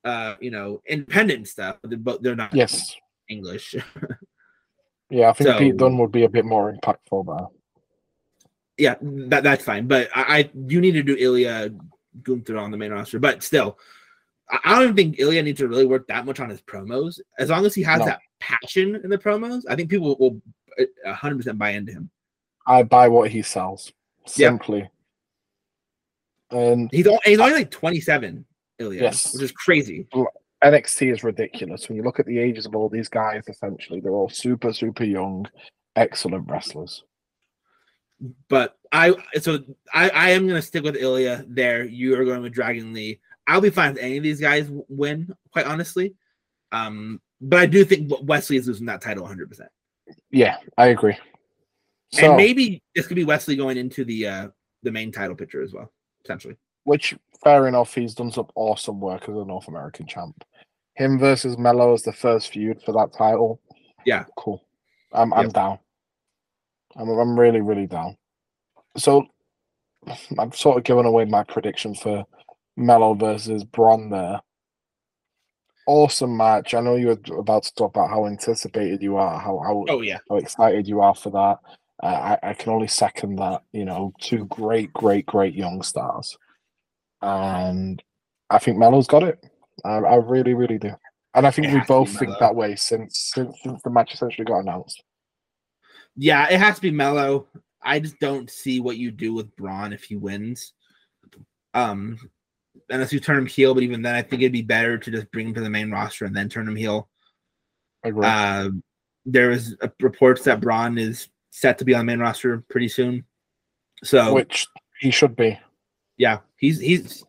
[0.05, 2.95] uh, you know, independent stuff, but they're not yes
[3.28, 3.74] English.
[5.11, 7.47] yeah, I think so, Pete Dunne would be a bit more impactful there.
[8.78, 11.70] Yeah, that that's fine, but I, I you need to do Ilya
[12.22, 13.78] Gunther on the main roster, but still,
[14.51, 17.20] I, I don't even think Ilya needs to really work that much on his promos.
[17.39, 18.07] As long as he has no.
[18.07, 20.41] that passion in the promos, I think people will
[21.07, 22.11] 100% buy into him.
[22.66, 23.93] I buy what he sells.
[24.26, 24.91] Simply.
[26.51, 28.44] And he's only, he's only like 27,
[28.78, 29.32] Ilya, yes.
[29.32, 30.07] which is crazy.
[30.64, 31.88] NXT is ridiculous.
[31.88, 35.05] When you look at the ages of all these guys, essentially, they're all super, super
[35.05, 35.47] young,
[35.97, 37.05] excellent wrestlers.
[38.49, 39.59] But I so
[39.92, 41.84] I, I am gonna stick with Ilya there.
[41.84, 43.20] You are going with Dragon Lee.
[43.47, 46.14] I'll be fine if any of these guys win, quite honestly.
[46.72, 49.51] Um, but I do think Wes Lee is losing that title 100.
[49.51, 49.68] percent
[50.30, 51.16] Yeah, I agree.
[52.12, 54.49] So, and maybe this could be Wes Lee going into the uh
[54.82, 55.92] the main title picture as well
[56.27, 56.57] potentially.
[56.85, 60.45] Which, fair enough, he's done some awesome work as a North American champ.
[60.95, 63.61] Him versus Melo as the first feud for that title.
[64.05, 64.64] Yeah, cool.
[65.12, 65.79] I'm I'm down.
[66.97, 68.16] I'm I'm really really down.
[68.97, 69.27] So
[70.39, 72.24] I've sort of given away my prediction for
[72.77, 74.41] Melo versus Bron there.
[75.87, 76.74] Awesome match.
[76.74, 80.01] I know you were about to talk about how anticipated you are, how how, oh,
[80.01, 80.18] yeah.
[80.29, 81.59] how excited you are for that.
[82.03, 83.62] I, I can only second that.
[83.72, 86.36] You know, two great, great, great young stars,
[87.22, 88.03] and
[88.51, 89.44] I think Melo's got it.
[89.84, 90.92] I, I really, really do,
[91.34, 94.44] and I think it we both think that way since, since since the match essentially
[94.44, 95.03] got announced.
[96.16, 97.47] Yeah, it has to be Melo.
[97.82, 100.72] I just don't see what you do with Bron if he wins.
[101.74, 102.18] Um,
[102.88, 105.30] unless you turn him heel, but even then, I think it'd be better to just
[105.30, 107.09] bring him to the main roster and then turn him heel.
[108.05, 108.70] Uh,
[109.24, 113.24] there was reports that Bron is set to be on the main roster pretty soon.
[114.04, 114.66] So which
[115.00, 115.59] he should be.
[116.18, 117.24] Yeah, he's he's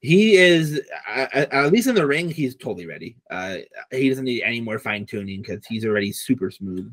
[0.00, 2.30] he is uh, at least in the ring.
[2.30, 3.16] He's totally ready.
[3.30, 3.56] Uh,
[3.90, 6.90] he doesn't need any more fine tuning because he's already super smooth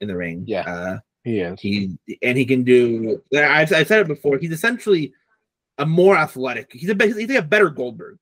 [0.00, 0.44] in the ring.
[0.46, 0.62] Yeah.
[0.62, 1.60] Uh, He is.
[1.60, 3.22] he and he can do.
[3.34, 4.38] I've, I've said it before.
[4.38, 5.12] He's essentially
[5.76, 6.72] a more athletic.
[6.72, 8.16] He's a he's like a better Goldberg,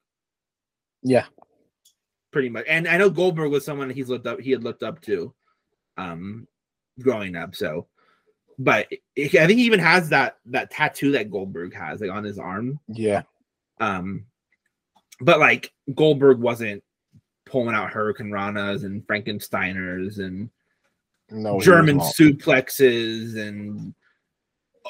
[1.04, 1.26] Yeah.
[2.32, 2.64] pretty much.
[2.68, 4.40] And I know Goldberg was someone he's looked up.
[4.40, 5.32] He had looked up to,
[5.96, 6.48] um,
[7.00, 7.54] growing up.
[7.54, 7.86] So,
[8.58, 8.86] but
[9.16, 12.80] I think he even has that that tattoo that Goldberg has like on his arm.
[12.88, 13.22] Yeah.
[13.80, 14.26] Um,
[15.20, 16.82] but like Goldberg wasn't
[17.44, 20.50] pulling out Hurricanranas and Frankensteiners and
[21.30, 21.60] No.
[21.60, 23.94] German suplexes and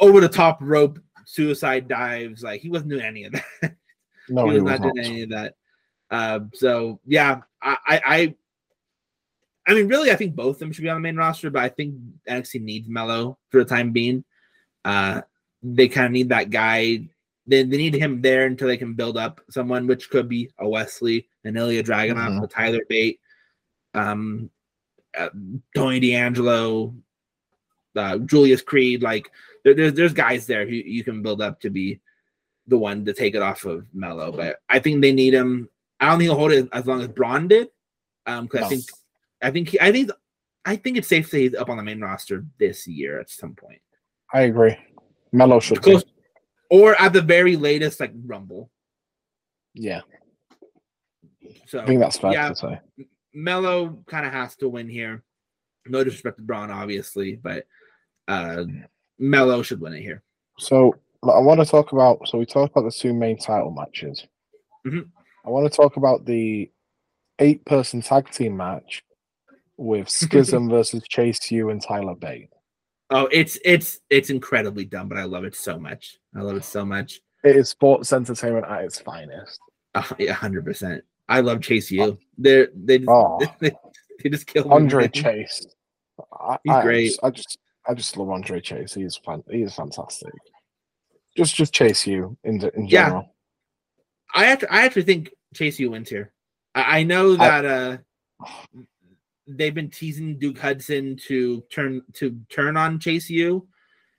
[0.00, 2.42] over the top rope suicide dives.
[2.42, 3.76] Like he wasn't doing any of that.
[4.28, 4.94] No, he he was was not not.
[4.94, 5.54] doing any of that.
[6.10, 8.34] Uh, so yeah, I, I, I,
[9.66, 11.62] I mean, really, I think both of them should be on the main roster, but
[11.62, 11.96] I think
[12.28, 14.24] NXT needs Melo for the time being.
[14.84, 15.22] Uh,
[15.62, 17.08] they kind of need that guy.
[17.48, 20.68] They, they need him there until they can build up someone, which could be a
[20.68, 22.44] Wes Lee, an Ilya Dragunov, Mhm.
[22.44, 23.18] a Tyler Bate,
[23.94, 24.50] um,
[25.16, 25.30] uh,
[25.74, 26.94] Tony D'Angelo,
[27.96, 29.02] uh, Julius Creed.
[29.02, 29.30] Like
[29.64, 32.00] there, there's there's guys there who you can build up to be
[32.68, 34.30] the one to take it off of Melo.
[34.32, 35.68] But I think they need him.
[35.98, 37.68] I don't think he'll hold it as long as Bron did.
[38.26, 38.84] Um, because I think
[39.46, 40.10] I think he, I think
[40.64, 43.30] I think it's safe to say he's up on the main roster this year at
[43.30, 43.80] some point.
[44.34, 44.76] I agree.
[45.32, 45.80] Melo should.
[45.82, 46.04] Close,
[46.68, 48.70] or at the very latest, like Rumble.
[49.72, 50.00] Yeah.
[51.66, 52.48] So I think that's fair yeah.
[52.48, 52.80] to say.
[53.32, 55.22] Melo kind of has to win here.
[55.86, 57.66] No disrespect to Bron, obviously, but
[58.26, 58.64] uh
[59.20, 60.24] Melo should win it here.
[60.58, 62.26] So I want to talk about.
[62.26, 64.26] So we talked about the two main title matches.
[64.84, 65.08] Mhm.
[65.44, 66.68] I want to talk about the
[67.38, 69.04] eight-person tag team match
[69.76, 72.50] with Schism versus Chase U and Tyler Bate.
[73.10, 76.18] Oh, it's it's it's incredibly dumb, but I love it so much.
[76.34, 77.20] I love it so much.
[77.44, 79.60] It is sports entertainment at its finest.
[79.94, 80.02] Uh,
[80.32, 81.04] hundred percent.
[81.28, 82.18] I love Chase U.
[82.36, 83.38] They're they just, Oh.
[83.60, 83.72] they,
[84.22, 85.12] they just killed me, Andre man.
[85.12, 85.66] Chase.
[86.32, 87.06] I, He's I great.
[87.08, 87.58] Just, I just,
[87.88, 88.94] I just love Andre Chase.
[88.94, 90.32] He is fan, he is fantastic.
[91.36, 93.04] Just, just Chase U in in Yeah.
[93.06, 93.34] general.
[94.34, 96.32] I actually, I actually think Chase U wins here.
[96.74, 97.98] I, I know that uh
[99.46, 103.66] they've been teasing Duke Hudson to turn to turn on Chase U.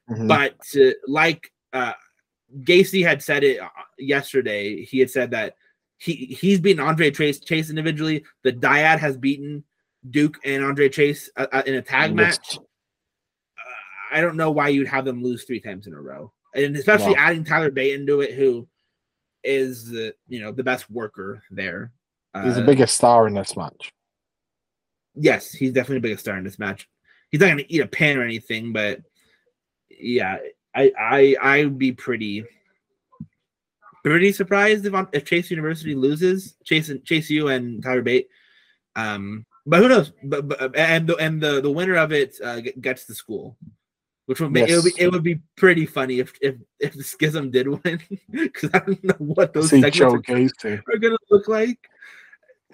[0.10, 0.28] Mhm.
[0.28, 1.92] but uh, like uh
[2.64, 3.68] Gacy had said it uh,
[4.00, 5.56] yesterday, he had said that
[5.98, 8.24] he he's beaten Andre Chase Chase individually.
[8.44, 9.66] The Dyad has beaten
[10.10, 12.58] Duke and Andre Chase uh, uh, in a tag match.
[12.58, 12.62] Uh,
[14.12, 17.16] I don't know why you'd have them lose three times in a row, and especially
[17.16, 17.20] No.
[17.20, 18.66] adding Tyler Bate into it, who
[19.44, 21.92] is the you know the best worker there.
[22.44, 23.92] He's the Uh, biggest star in this match.
[25.20, 26.88] Yes, he's definitely the biggest star in this match.
[27.30, 29.02] He's not going to eat a pin or anything, but
[29.90, 30.38] yeah,
[30.76, 32.46] I I I would be pretty
[34.04, 38.30] pretty surprised if if Chase University loses Chase and Chase U and Tyler Bate.
[38.96, 40.12] Um, but who knows?
[40.24, 43.58] But, but and the and the the winner of it uh, gets the school,
[44.28, 47.04] which would make it would be it would be pretty funny if if if the
[47.04, 48.00] schism did win
[48.32, 51.78] because I don't know what those segments are, are gonna look like.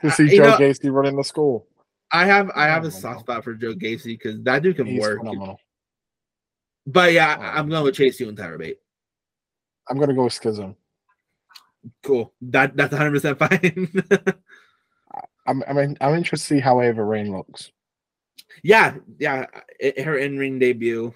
[0.01, 1.65] To Uh, see Joe know- Gacy running the school.
[2.13, 5.01] I have I have a soft spot for Joe Gacy because that dude can He's
[5.01, 5.19] work.
[5.19, 5.59] phenomenal.
[6.85, 8.77] But yeah, I- I'm going with Chase U and Tyler Bate.
[9.89, 10.75] I'm gonna go with Schism.
[12.03, 12.31] Cool.
[12.41, 13.91] That that's 100 percent fine.
[15.45, 17.71] I'm, I mean, I'm interested to see how Ava Raine looks.
[18.63, 19.45] yeah, yeah.
[19.83, 21.13] i- her in ring debut.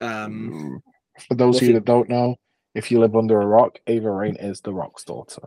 [0.00, 0.80] Um,
[1.28, 2.36] For those of you that don't know,
[2.74, 5.42] if you live under a rock, Ava Raine is the Rock's daughter.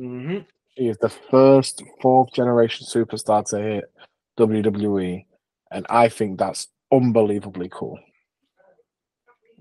[0.00, 0.44] mhm.
[0.76, 3.84] She is the first fourth generation superstar to hit
[4.46, 5.26] WWE,
[5.70, 7.98] and I think that's unbelievably cool.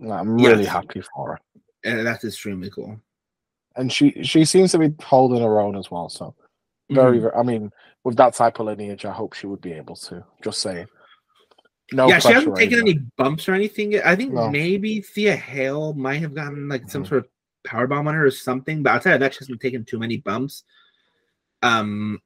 [0.09, 0.71] I'm really Yes.
[0.71, 1.39] happy for her,
[1.84, 2.99] and that's extremely cool.
[3.77, 6.09] and she she seems to be holding her own as well.
[6.09, 6.36] So
[6.89, 7.21] very, Mhm.
[7.21, 7.71] very I mean,
[8.03, 10.25] with that type of lineage, I hope she would be able to.
[10.43, 10.88] Just saying.
[11.93, 13.97] No yeah, she hasn't taken any bumps or anything.
[14.01, 14.49] I think No.
[14.49, 17.07] maybe Thea Hale might have gotten like some Mhm.
[17.09, 17.29] sort of
[17.65, 20.17] power bomb on her or something, but outside of that, she hasn't taken too many
[20.17, 20.63] bumps.
[21.61, 22.21] Um,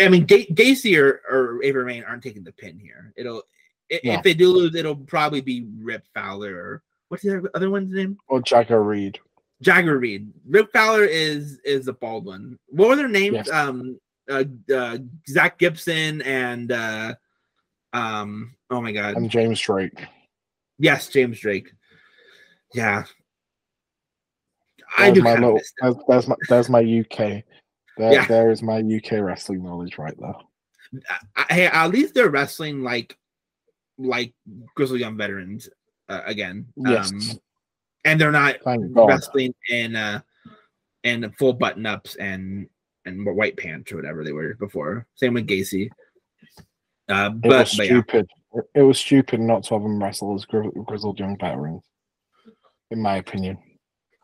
[0.00, 3.12] I mean, Ga- Gacy or, or Ava Raine aren't taking the pin here.
[3.16, 3.42] It'll
[3.90, 4.12] i- No.
[4.14, 8.18] if they do lose, it'll probably be Rip Fowler or what's the other- one's name?
[8.28, 9.18] Oh, Jagger Reed.
[9.62, 10.32] Jagger Reed.
[10.48, 12.58] Rip Fowler is is the bald one.
[12.68, 13.34] What were their names?
[13.34, 13.50] Yes.
[13.50, 13.98] Um,
[14.30, 17.14] uh, uh, Zach Gibson and uh,
[17.92, 19.98] um, oh my god, and James Drake.
[20.78, 21.72] yes, James Drake.
[22.72, 23.04] Yeah,
[24.96, 27.42] I There's do my little, there's, there's my there's my UK.
[28.00, 28.26] There, Yeah.
[28.26, 30.34] there is my UK wrestling knowledge right there.
[31.50, 33.16] Hey, at least they're wrestling like
[33.98, 34.32] like
[34.74, 35.68] Grizzled Young veterans
[36.08, 36.66] uh, again.
[36.76, 37.20] Yes, Um,
[38.06, 40.20] and they're not wrestling in uh
[41.04, 42.66] and full button ups and
[43.04, 45.06] and white pants or whatever they were before.
[45.16, 45.90] Same with Gacy.
[47.10, 47.90] Uh, It but, was but yeah.
[47.90, 48.30] stupid.
[48.74, 51.82] It was stupid not to have them wrestle as gri- grizzled young veterans,
[52.90, 53.58] in my opinion.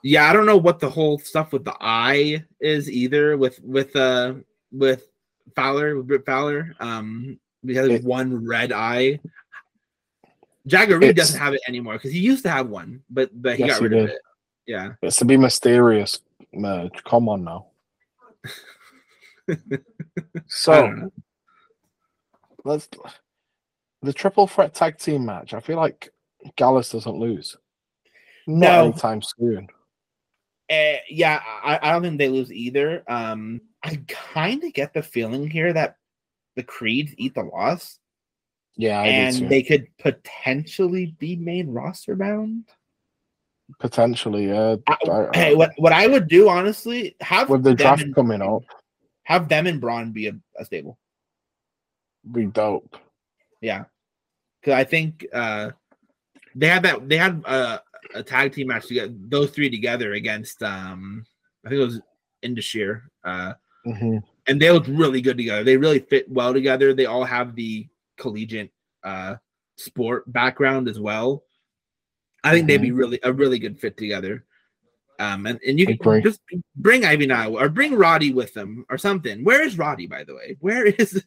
[0.06, 3.94] Yeah, I don't know what the whole stuff with the eye is either with with
[3.96, 4.34] uh
[4.70, 5.08] with
[5.56, 6.74] Fowler with Britt Fowler.
[6.78, 9.18] Um, because It- one red eye.
[10.68, 13.64] Jagger Reed doesn't have it anymore because he used to have one, but but he
[13.64, 14.18] Yes, got he rid of it.
[14.66, 14.92] Yeah.
[15.02, 16.20] It's to be mysterious
[16.52, 17.02] merge.
[17.04, 17.66] Come on now.
[20.48, 21.10] So
[22.64, 22.88] let's
[24.02, 25.52] the triple threat tag team match.
[25.54, 26.12] I feel like
[26.56, 27.56] Gallus doesn't lose.
[28.46, 28.84] Not No.
[28.90, 29.68] anytime soon.
[30.70, 33.04] Uh, yeah, I, I don't think they lose either.
[33.08, 35.96] Um, I kind of get the feeling here that
[36.56, 37.98] the Creeds eat the loss,
[38.76, 42.64] Yeah, I and they could potentially be main roster bound.
[43.78, 44.48] potentially.
[44.48, 48.02] Yeah, I- I- hey, what what I would do honestly have with the them draft
[48.02, 48.62] and- coming up,
[49.24, 50.98] have them and Bron be a, a stable.
[52.32, 52.96] be dope.
[53.60, 53.84] Yeah,
[54.60, 55.70] because I think uh,
[56.56, 57.78] they had that they had uh,
[58.14, 61.24] a tag team match together, those three together against um,
[61.64, 62.00] I think it was
[62.42, 63.10] Indus Sher.
[63.24, 63.54] Uh,
[63.86, 64.20] Mhm.
[64.48, 65.62] and they look really good together.
[65.62, 66.92] They really fit well together.
[66.92, 67.86] They all have the
[68.18, 68.72] collegiate
[69.04, 69.36] uh
[69.76, 71.44] sport background as well.
[72.42, 74.44] I think they'd be really a really good fit together.
[75.20, 76.40] Um and, and you can just
[76.74, 79.44] bring Ivy now or bring Roddy with them or something.
[79.44, 80.56] Where is Roddy, by the way?
[80.60, 81.22] Where is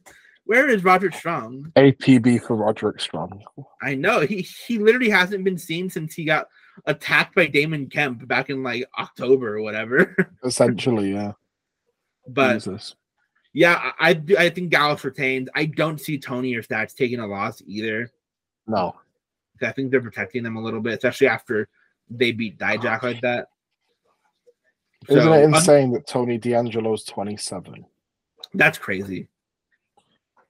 [0.46, 1.72] where is Roderick Strong?
[1.78, 3.42] APB for Roderick Strong.
[3.82, 6.48] I know he he literally hasn't been seen since he got
[6.86, 10.16] attacked by Damon Kemp back in like October or whatever.
[10.44, 11.34] Essentially, yeah.
[12.28, 12.96] but Jesus.
[13.54, 15.50] Yeah, I I, I think Gallus retains.
[15.56, 18.12] I don't see Tony or Stacks taking a loss either.
[18.68, 18.96] No.
[19.62, 21.68] I think they're protecting them a little bit, especially after
[22.10, 23.48] they beat Dijak like that.
[25.08, 27.86] Isn't it insane that Tony D'Angelo's 27
[28.54, 29.28] that's crazy.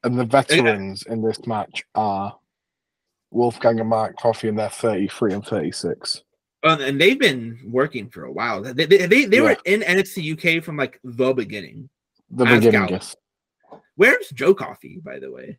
[0.03, 2.38] and the veterans in this match are
[3.32, 6.23] Wolfgang and Mark Coffey and they're 33 and 36.
[6.63, 8.61] Uh, and they've been working for a while.
[8.61, 11.89] They they, they, they were in NXT UK from like the beginning.
[12.32, 13.15] The beginning, yes.
[13.95, 15.57] Where's Joe Coffey, by the way?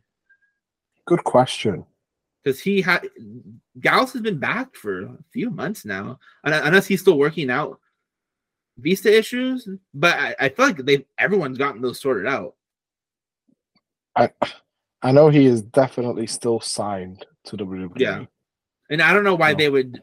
[1.05, 1.85] Good question.
[2.43, 3.07] Because he had
[3.79, 7.79] Gallus has been back for a few months now, Un- unless he's still working out
[8.77, 9.67] visa issues.
[9.93, 12.55] But I, I feel like they everyone's gotten those sorted out.
[14.15, 14.29] I
[15.01, 17.91] I know he is definitely still signed to WWE.
[17.97, 18.25] Yeah.
[18.89, 19.57] And I don't know why No.
[19.57, 20.01] they would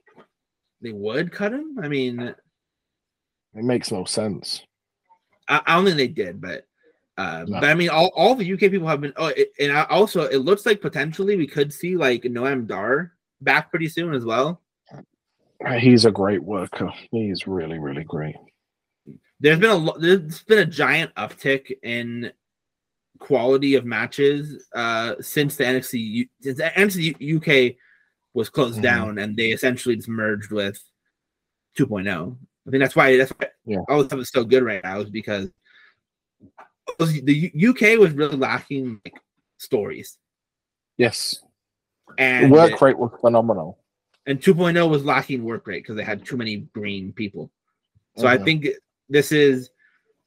[0.81, 1.79] they would cut him.
[1.83, 2.37] I mean, It
[3.65, 4.63] makes no sense.
[5.49, 6.65] I, I don't think they did, but
[7.17, 7.61] uh, No.
[7.61, 9.13] but I mean, all, all the UK people have been.
[9.17, 13.13] Oh, it, and I also it looks like potentially we could see like Noam Dar
[13.41, 14.61] back pretty soon as well.
[15.81, 16.89] He's a great worker.
[17.11, 18.37] He's really, really great.
[19.41, 22.31] There's been a there's been a giant uptick in
[23.19, 27.77] quality of matches uh since the NXT since the NXT UK
[28.35, 28.83] was closed Mhm.
[28.83, 30.79] down and they essentially just merged with
[31.77, 32.37] 2.0.
[32.67, 33.79] I think that's why that's why Yeah.
[33.89, 35.51] all the stuff is so good right now is because
[36.99, 39.21] the UK was really lacking like
[39.59, 40.19] stories
[40.97, 41.43] Yes.
[42.19, 43.79] And work rate was phenomenal.
[44.27, 47.51] and 2.0 was lacking work rate because they had too many green people.
[48.17, 48.45] So I Mhm.
[48.45, 48.67] think
[49.09, 49.71] this is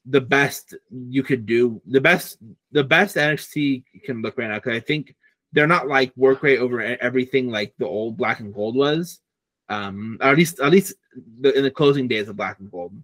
[0.06, 1.80] the best you could do.
[1.86, 2.38] The best
[2.72, 5.14] the best NXT can look right now because I think
[5.52, 9.20] they're not like work rate over everything like the old Black and Gold was.
[9.68, 10.94] Um, at least at least
[11.40, 12.94] the, in the closing days of Black and Gold,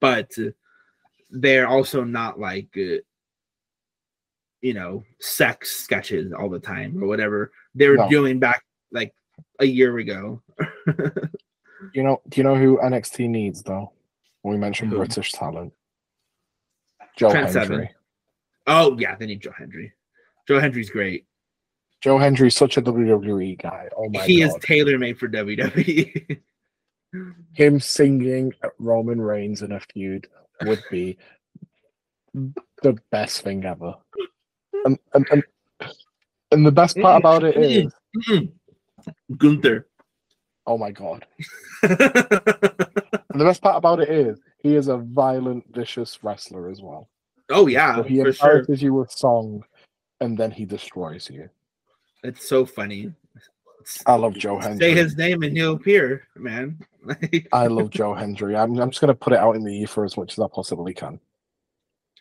[0.00, 0.30] but
[1.30, 2.98] they're also not like uh,
[4.60, 8.08] you know sex sketches all the time or whatever they were No.
[8.10, 9.14] doing back like
[9.60, 10.42] a year ago.
[11.94, 13.92] You know, do you know who NXT needs though?
[14.44, 14.98] We mentioned Who?
[14.98, 15.72] British talent.
[17.16, 17.76] Joe Trent Hendry.
[17.76, 17.88] Seven.
[18.66, 19.92] Oh yeah, they need Joe Hendry.
[20.46, 21.26] Joe Hendry's great.
[22.00, 23.88] Joe Hendry's such a WWE guy.
[23.96, 26.40] Oh my he is tailor made for WWE.
[27.52, 30.26] Him singing Roman Reigns in a feud
[30.62, 31.18] would be
[32.34, 33.94] the best thing ever.
[34.84, 35.44] And, and, and,
[36.50, 37.92] and the best part about it is,
[39.36, 39.86] Gunther.
[40.66, 41.26] Oh my god.
[41.82, 47.08] And the best part about it is, he is a violent, vicious wrestler as well.
[47.50, 48.64] oh yeah, So he for sure.
[48.68, 49.64] you with song,
[50.20, 51.48] and then he destroys you.
[52.22, 53.12] It's so funny.
[54.06, 54.78] I love Joe Hendry.
[54.90, 56.78] Say his name and he'll appear, man.
[57.52, 58.54] I love Joe Hendry.
[58.54, 60.46] I'm, I'm just going to put it out in the ether as much as I
[60.46, 61.18] possibly can.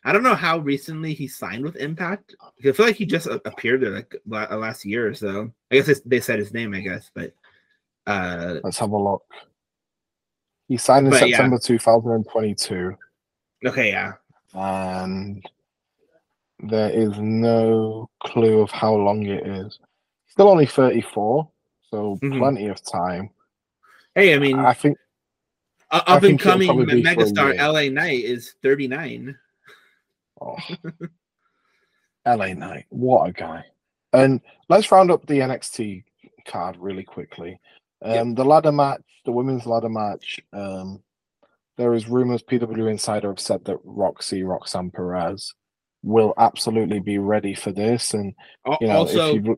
[0.03, 2.35] I don't know how recently he signed with Impact.
[2.65, 5.51] I feel like he just appeared there like last year or so.
[5.71, 7.33] I guess they said his name, I guess, but
[8.07, 9.23] uh Let's have a look.
[10.67, 11.35] He signed in But, yeah.
[11.37, 12.95] September 2022,
[13.65, 14.13] Okay, yeah.
[14.53, 15.45] and
[16.59, 19.79] there is no clue of how long it is.
[20.27, 21.49] Still only 34,
[21.89, 22.37] so Mhm.
[22.39, 23.29] plenty of time.
[24.15, 24.97] Hey, I mean, I think
[25.91, 27.57] uh, I up and think it'll coming megastar.
[27.57, 29.37] LA Knight is 39.
[30.39, 30.55] Oh.
[32.25, 33.65] LA Knight, what a guy.
[34.13, 36.03] And let's round up the NXT
[36.47, 37.59] card really quickly.
[38.01, 41.01] Um, The ladder match, the women's ladder match, um,
[41.77, 45.53] there is rumors PW Insider have said that Roxy, Roxanne Perez,
[46.03, 48.13] will absolutely be ready for this.
[48.13, 48.33] And,
[48.79, 49.57] you know, also, if you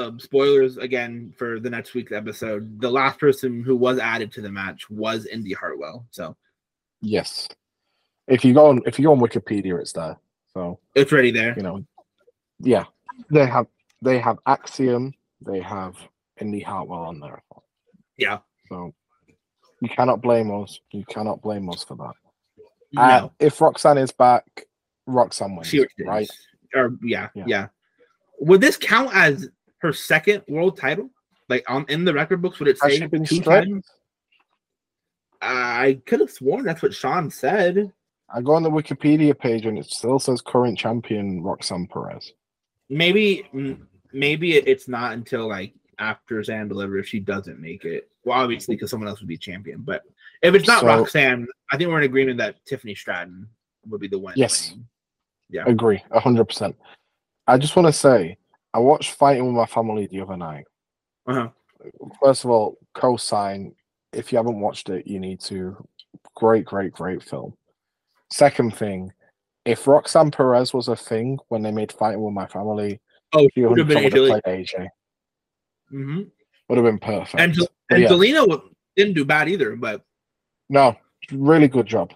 [0.00, 2.80] um, spoilers again for the next week's episode.
[2.80, 6.36] The last person who was added to the match was Indi Hartwell, so
[7.00, 7.48] yes,
[8.26, 10.16] if you go on, if you go on Wikipedia, it's there.
[10.52, 11.54] So, it's ready there.
[11.56, 11.84] you know,
[12.60, 12.84] yeah,
[13.30, 13.66] they have,
[14.02, 15.12] they have Axiom,
[15.44, 15.96] they have
[16.40, 17.42] Indi Hartwell on there.
[18.16, 18.38] Yeah,
[18.68, 18.94] So
[19.80, 20.78] you cannot blame us.
[20.92, 22.12] You cannot blame us for that.
[22.92, 24.44] no, Uh, if Roxanne is back,
[25.06, 26.30] Roxanne wins, she right?
[26.74, 27.44] Or yeah, Yeah.
[27.46, 27.66] yeah,
[28.40, 31.10] Would this count as her second world title?
[31.48, 33.66] Like on in the record books, would it say she been two stripped?
[33.68, 33.86] times?
[35.42, 37.92] I could have sworn that's what Sean said.
[38.34, 42.32] I go on the Wikipedia page and it still says current champion Roxanne Perez.
[42.88, 43.46] Maybe,
[44.12, 48.08] maybe it's not until like after Zan delivers she doesn't make it.
[48.24, 49.82] Well, obviously because someone else would be champion.
[49.82, 50.02] But
[50.42, 53.48] if it's not So- Roxanne, I think we're in agreement that Tiffany Stratton
[53.88, 54.34] would be the one.
[54.36, 54.70] Yes.
[54.70, 54.86] winning.
[55.50, 55.64] Yeah.
[55.66, 56.74] Agree, hundred percent.
[57.46, 58.38] I just want to say,
[58.72, 60.64] I watched Fighting with My Family the other night.
[61.26, 61.48] Uh-huh.
[62.22, 63.74] First of all, co-sign.
[64.12, 65.76] If you haven't watched it, you need to.
[66.34, 67.54] Great, great, great film.
[68.32, 69.12] Second thing,
[69.64, 73.00] if Roxanne Perez was a thing when they made Fighting with My Family,
[73.34, 74.88] Oh, she would have 100% been would have played AJ.
[75.94, 76.22] Hmm
[76.68, 77.40] Would have been perfect.
[77.40, 77.54] And
[77.88, 78.04] But yeah.
[78.06, 78.44] Angelina
[78.96, 80.04] didn't do bad either, but
[80.68, 80.96] No,
[81.30, 82.12] really good job.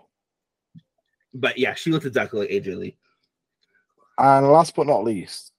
[1.35, 2.97] but yeah, she looked exactly like AJ Lee.
[4.19, 5.53] And last but not least,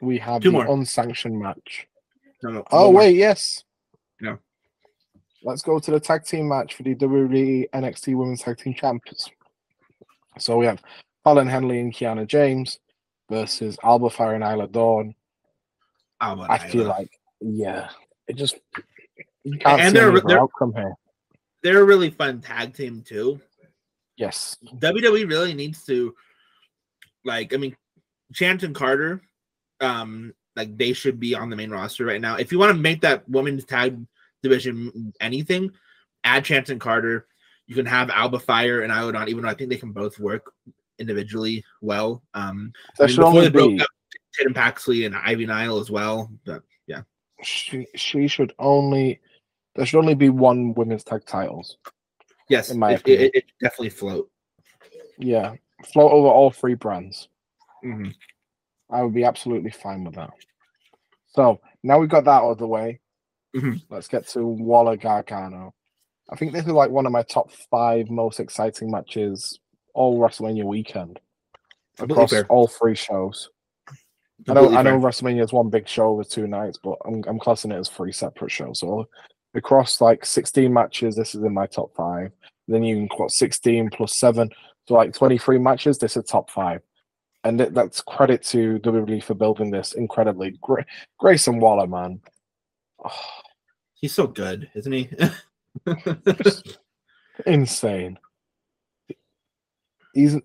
[0.00, 0.66] we have Two the more.
[0.72, 1.86] unsanctioned match.
[2.42, 2.64] No, no.
[2.70, 3.00] Oh more.
[3.02, 3.64] wait, yes.
[4.20, 4.38] No.
[5.42, 9.28] Let's go to the tag team match for the WWE NXT Women's Tag Team Champions.
[10.38, 10.82] So we have
[11.24, 12.78] Fallon Henley and Kiana James
[13.30, 15.14] versus Alba Fire and Isla Dawn.
[16.20, 17.90] But I feel like, yeah,
[18.26, 18.56] it just
[19.44, 20.94] you can't And see they're- they're- outcome here.
[21.62, 23.40] they're a really fun tag team too.
[24.16, 26.14] Yes, WWE really needs to,
[27.24, 27.76] like, I mean,
[28.34, 29.22] Chance and Carter,
[29.80, 32.34] um, like they should be on the main roster right now.
[32.36, 33.96] If you want to make that women's tag
[34.42, 35.70] division anything,
[36.24, 37.26] add Chance and Carter.
[37.68, 40.18] You can have Alba Fire and Isla Dawn, even though I think they can both
[40.18, 40.52] work
[40.98, 42.22] individually well.
[42.34, 43.86] Um, I there mean, should only be up,
[44.34, 46.32] Tatum Paxley and Ivy Nile as well.
[46.44, 46.62] But
[47.42, 49.20] she, she should only
[49.74, 51.76] there should only be one women's tag titles.
[52.48, 53.22] yes, In my it, opinion.
[53.26, 54.28] it, it definitely float.
[55.18, 55.54] Yeah,
[55.92, 57.28] float over all three brands.
[57.84, 58.12] Mhm.
[58.90, 60.30] I would be absolutely fine with that.
[61.28, 63.00] So now we've got that out of the way.
[63.54, 63.82] Mhm.
[63.88, 65.74] Let's get to Waller Gargano.
[66.30, 69.60] I think this is like one of my top five most exciting matches
[69.94, 71.20] all WrestleMania weekend
[71.98, 73.50] across all three shows.
[74.48, 74.98] I know, I know.
[74.98, 78.12] WrestleMania is one big show with two nights, but I'm I'm classing it as three
[78.12, 78.80] separate shows.
[78.80, 79.08] So
[79.54, 82.30] across like 16 matches, this is in my top five.
[82.68, 84.50] Then you can quote 16 plus seven,
[84.86, 85.98] so like 23 matches.
[85.98, 86.82] This is top five,
[87.44, 90.52] and th- that's credit to WWE for building this incredibly.
[90.60, 90.86] Gra-
[91.18, 92.20] Grayson Waller, man,
[93.04, 93.10] Oh,
[93.94, 95.10] He's so good, isn't he?
[97.46, 98.16] insane.
[100.14, 100.36] He's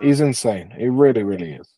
[0.00, 0.72] he's insane.
[0.74, 1.73] He really, really is.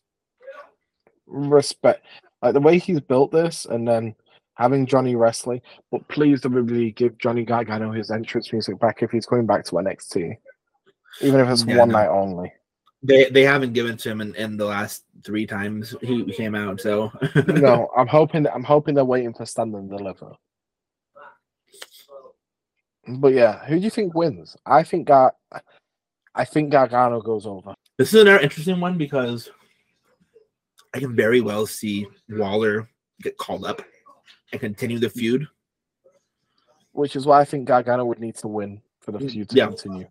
[1.27, 2.05] Respect,
[2.41, 4.15] like the way he's built this, and then
[4.55, 5.61] having Johnny wrestling.
[5.91, 9.73] But please, WWE give Johnny Gargano his entrance music back if he's coming back to
[9.75, 10.37] NXT,
[11.21, 11.99] even if it's Yeah, one no.
[11.99, 12.51] night only.
[13.03, 16.79] they they haven't given to him in, in the last three times he came out.
[16.81, 17.11] So
[17.47, 18.47] no, I'm hoping.
[18.47, 20.31] I'm hoping they're waiting for Stand and Deliver.
[23.07, 24.57] But yeah, who do you think wins?
[24.65, 25.33] I think Gar.
[26.35, 27.73] I think Gargano goes over.
[27.97, 29.49] this is another interesting one because
[30.93, 32.89] I can very well see Waller
[33.21, 33.81] get called up
[34.51, 35.47] and continue the feud.
[36.93, 39.55] which is why I think Gargano would need to win for the mm, feud to
[39.55, 39.67] Yeah.
[39.67, 40.07] continue.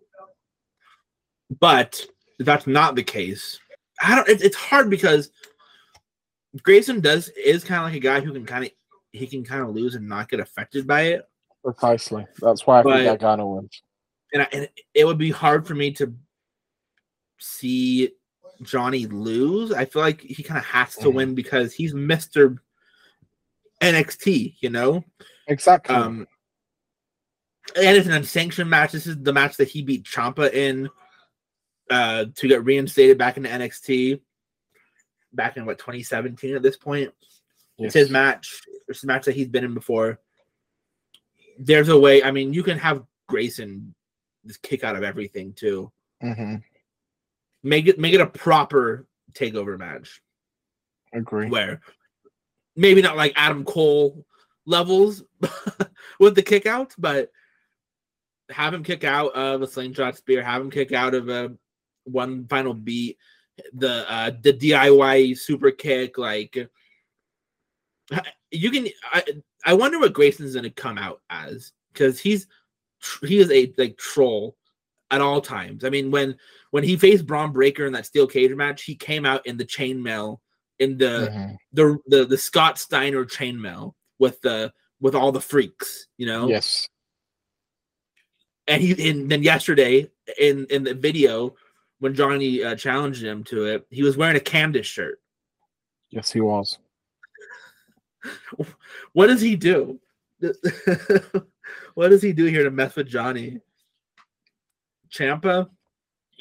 [1.59, 2.05] But
[2.39, 3.59] that's not the case,
[4.01, 4.29] I don't.
[4.29, 5.31] It, it's hard because
[6.63, 8.71] Grayson does is kind of like a guy who can kind of
[9.13, 11.25] he can kind of lose and not get affected by it.
[11.65, 12.27] Precisely.
[12.41, 13.83] That's why I But- think Gargano wins.
[14.33, 16.13] and, I, and it would be hard for me to
[17.39, 18.11] see
[18.63, 19.73] Johnny lose.
[19.73, 21.15] I feel like he kind of has to Mhm.
[21.15, 22.63] win because he's Mister
[23.81, 24.57] NXT.
[24.61, 25.05] You know,
[25.47, 25.95] Exactly.
[25.95, 26.27] um,
[27.75, 28.93] and it's an unsanctioned match.
[28.93, 30.89] This is the match that he beat Ciampa in
[31.91, 34.21] uh, to get reinstated back into NXT
[35.33, 37.13] back in what 2017 at this point.
[37.79, 37.89] Yes.
[37.89, 38.61] It's his match.
[38.89, 40.19] It's a match that he's been in before.
[41.59, 42.23] There's a way.
[42.23, 43.95] I mean, you can have Grayson
[44.47, 45.93] just kick out of everything too.
[46.23, 46.57] Mm-hmm.
[47.67, 50.23] Make it make it a proper takeover match.
[51.13, 51.49] Agree.
[51.49, 51.81] Where
[52.77, 54.25] maybe not like Adam Cole
[54.67, 55.25] levels
[56.21, 57.33] with the kickouts, but
[58.51, 61.57] have him kick out of a slingshot spear, have him kick out of a
[62.05, 63.19] one final beat,
[63.73, 66.71] the uh the DIY super kick, like
[68.53, 69.25] you can I
[69.65, 72.47] I wonder what Grayson's gonna come out as because he's
[73.25, 74.56] he is a like troll
[75.11, 75.85] at all times.
[75.85, 76.37] I mean, when
[76.71, 79.65] when he faced Bron Breakker in that steel cage match, he came out in the
[79.65, 80.39] chainmail
[80.79, 81.55] in the, mm-hmm.
[81.73, 86.49] the the the Scott Steiner chainmail with the with all the freaks, you know.
[86.49, 86.89] Yes.
[88.67, 91.55] And he and then yesterday in in the video
[91.99, 95.21] when Johnny uh, challenged him to it, he was wearing a Candice shirt.
[96.11, 96.79] Yes, he was.
[99.13, 100.01] what does he do?
[101.95, 103.61] what does he do here to mess with Johnny?
[105.11, 105.69] Ciampa?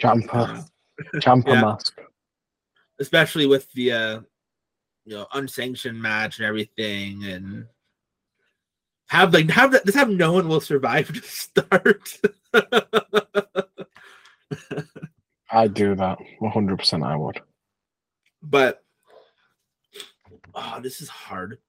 [0.02, 0.66] Champa.
[1.16, 1.62] Ciampa yeah.
[1.62, 2.00] mask.
[3.00, 4.22] Especially with the uh
[5.06, 7.66] you know unsanctioned match and everything and
[9.08, 12.10] have like have that just have no one will survive to start.
[15.52, 17.06] I do that 100%.
[17.06, 17.40] I would.
[18.42, 18.84] But
[20.54, 21.60] oh, this is hard.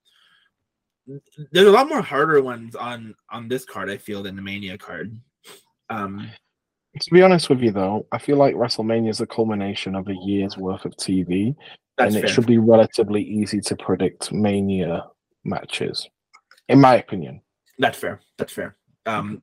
[1.52, 3.88] There's a lot more harder ones on on this card.
[3.90, 5.16] I feel than the Mania card.
[5.88, 6.28] Um,
[7.00, 10.14] to be honest with you, though, I feel like WrestleMania is the culmination of a
[10.14, 11.54] year's worth of TV,
[11.98, 12.24] and fair.
[12.24, 15.06] it should be relatively easy to predict Mania
[15.44, 16.08] matches,
[16.68, 17.40] in my opinion.
[17.78, 18.20] That's fair.
[18.38, 18.76] That's fair.
[19.04, 19.42] Um,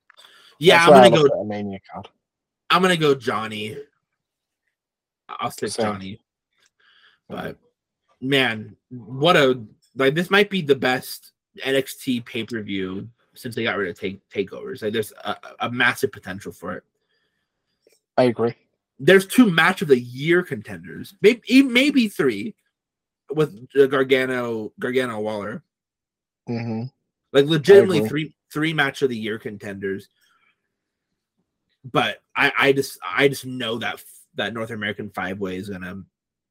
[0.59, 2.09] yeah, That's I'm gonna go Mania card.
[2.69, 3.77] I'm gonna go Johnny.
[5.29, 5.85] I'll stick Same.
[5.85, 6.19] Johnny.
[7.27, 7.57] But
[8.21, 9.61] man, what a
[9.95, 11.31] like this might be the best
[11.63, 14.81] NXT pay per view since they got rid of take takeovers.
[14.81, 16.83] Like there's a, a, massive potential for it.
[18.17, 18.55] I agree.
[18.99, 22.55] There's two match of the year contenders, maybe maybe three,
[23.31, 25.63] with Gargano Gargano Waller.
[26.47, 26.83] Mm-hmm.
[27.31, 30.09] Like legitimately three three match of the year contenders.
[31.83, 34.01] But I I just I just know that
[34.35, 36.03] that North American five way is gonna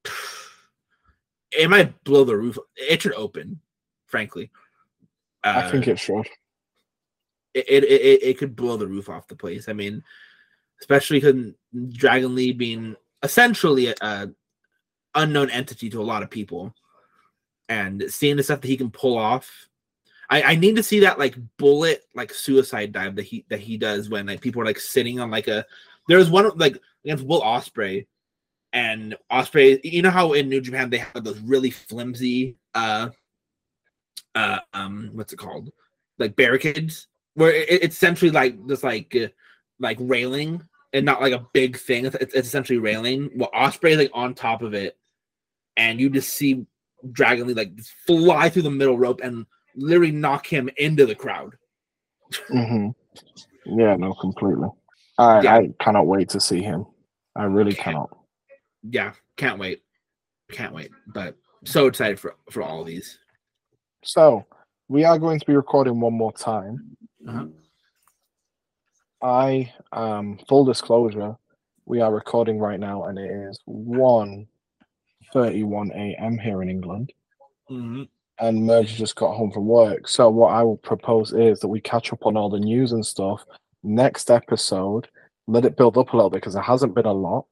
[1.53, 2.59] it might blow the roof.
[2.77, 3.61] It should open,
[4.07, 4.51] frankly.
[5.45, 6.27] Uh, I think it should.
[7.55, 9.69] It, it it it could blow the roof off the place.
[9.69, 10.03] I mean,
[10.83, 11.53] especially because
[11.93, 14.31] Dragon Lee being essentially a, a
[15.15, 16.75] unknown entity to a lot of people,
[17.69, 19.69] and seeing the stuff that he can pull off.
[20.29, 23.77] I, I need to see that like bullet like suicide dive that he that he
[23.77, 25.65] does when like people are like sitting on like a
[26.09, 28.07] there's one like against Will Ospreay
[28.73, 33.11] and Ospreay You know how in New Japan they have those really flimsy, uh,
[34.35, 35.71] uh, um, what's it called,
[36.19, 39.29] like barricades, where it, it's essentially like just like uh,
[39.79, 40.63] like railing
[40.93, 42.07] and not like a big thing.
[42.07, 43.31] It's, it's essentially railing.
[43.35, 44.97] Well, Ospreay is like on top of it,
[45.77, 46.67] and you just see
[47.11, 47.73] Dragon Lee like
[48.07, 51.57] fly through the middle rope and literally knock him into the crowd.
[52.51, 53.79] Mm-hmm.
[53.79, 54.69] Yeah, no, completely.
[55.19, 55.55] I, yeah.
[55.57, 56.87] I cannot wait to see him.
[57.37, 58.11] I really cannot.
[58.83, 59.83] Yeah, can't wait.
[60.51, 60.91] Can't wait.
[61.15, 63.19] But so excited for for all these.
[64.05, 64.45] So
[64.89, 66.97] we are going to be recording one more time.
[67.27, 67.47] Uh-huh.
[69.23, 71.37] I um full disclosure,
[71.85, 74.47] we are recording right now and it is 1
[75.33, 76.39] 31 a.m.
[76.39, 77.13] here in England.
[77.71, 78.03] Mm-hmm.
[78.39, 80.09] And Merge just got home from work.
[80.09, 83.05] So what I will propose is that we catch up on all the news and
[83.05, 83.45] stuff
[83.83, 85.09] next episode,
[85.47, 87.47] let it build up a little bit because there hasn't been a lot.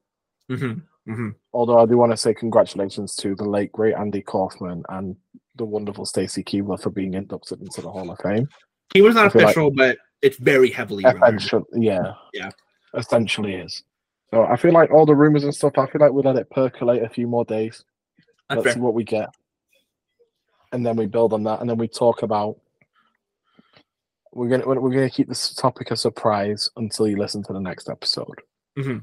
[0.51, 1.13] Mm-hmm.
[1.13, 1.29] Mm-hmm.
[1.53, 5.17] Although I do want to say congratulations to the late great Andy Kaufman and
[5.57, 8.49] the wonderful Stacy Keibler for being inducted into the Hall of Fame.
[8.93, 11.05] He was not official, like but it's very heavily.
[11.05, 12.51] Essentially, yeah, yeah,
[12.95, 13.83] essentially is.
[14.33, 15.79] So I feel like all the rumors and stuff.
[15.79, 17.85] I feel like we let it percolate a few more days.
[18.49, 18.73] That's Let's fair.
[18.75, 19.29] see what we get,
[20.73, 22.59] and then we build on that, and then we talk about
[24.33, 27.89] we're gonna we're gonna keep this topic a surprise until you listen to the next
[27.89, 28.41] episode.
[28.79, 28.99] Mm-hmm.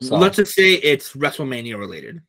[0.00, 2.20] So, Let's just say it's WrestleMania related.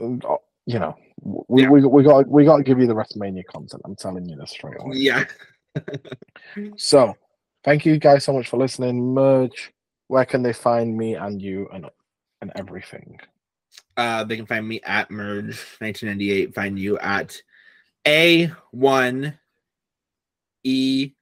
[0.00, 1.68] Um, oh, you know, we, yeah.
[1.70, 3.82] we, we got we got to give you the WrestleMania content.
[3.84, 4.96] I'm telling you this straight away.
[4.96, 5.24] Yeah.
[6.76, 7.14] so,
[7.64, 9.14] thank you guys so much for listening.
[9.14, 9.72] Merge.
[10.08, 11.86] Where can they find me and you and
[12.40, 13.20] and everything?
[13.96, 16.54] Uh, they can find me at Merge 1998.
[16.54, 17.40] Find you at
[18.06, 19.38] A one
[20.64, 21.12] E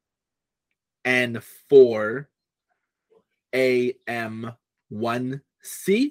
[1.04, 2.28] and four
[3.54, 6.10] AM1C.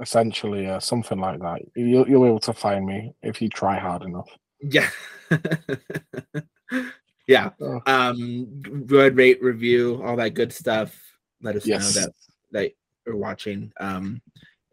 [0.00, 1.60] Essentially, yeah, something like that.
[1.74, 4.28] You'll, you'll be able to find me if you try hard enough.
[4.60, 4.88] Yeah.
[7.28, 7.50] yeah.
[7.60, 7.80] Oh.
[7.86, 10.98] Um good rate review, all that good stuff.
[11.40, 11.94] Let us Yes.
[11.94, 12.12] know that
[12.50, 12.72] that
[13.06, 13.72] you're watching.
[13.78, 14.20] Um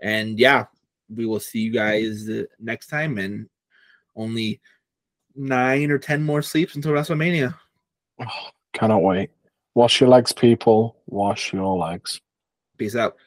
[0.01, 0.65] and yeah,
[1.13, 3.47] we will see you guys uh, next time and
[4.15, 4.59] only
[5.35, 7.53] nine or ten more sleeps until WrestleMania.
[8.19, 9.29] Oh, cannot wait.
[9.75, 10.97] Wash your legs, people.
[11.07, 12.21] Wash your legs.
[12.77, 13.17] Peace out.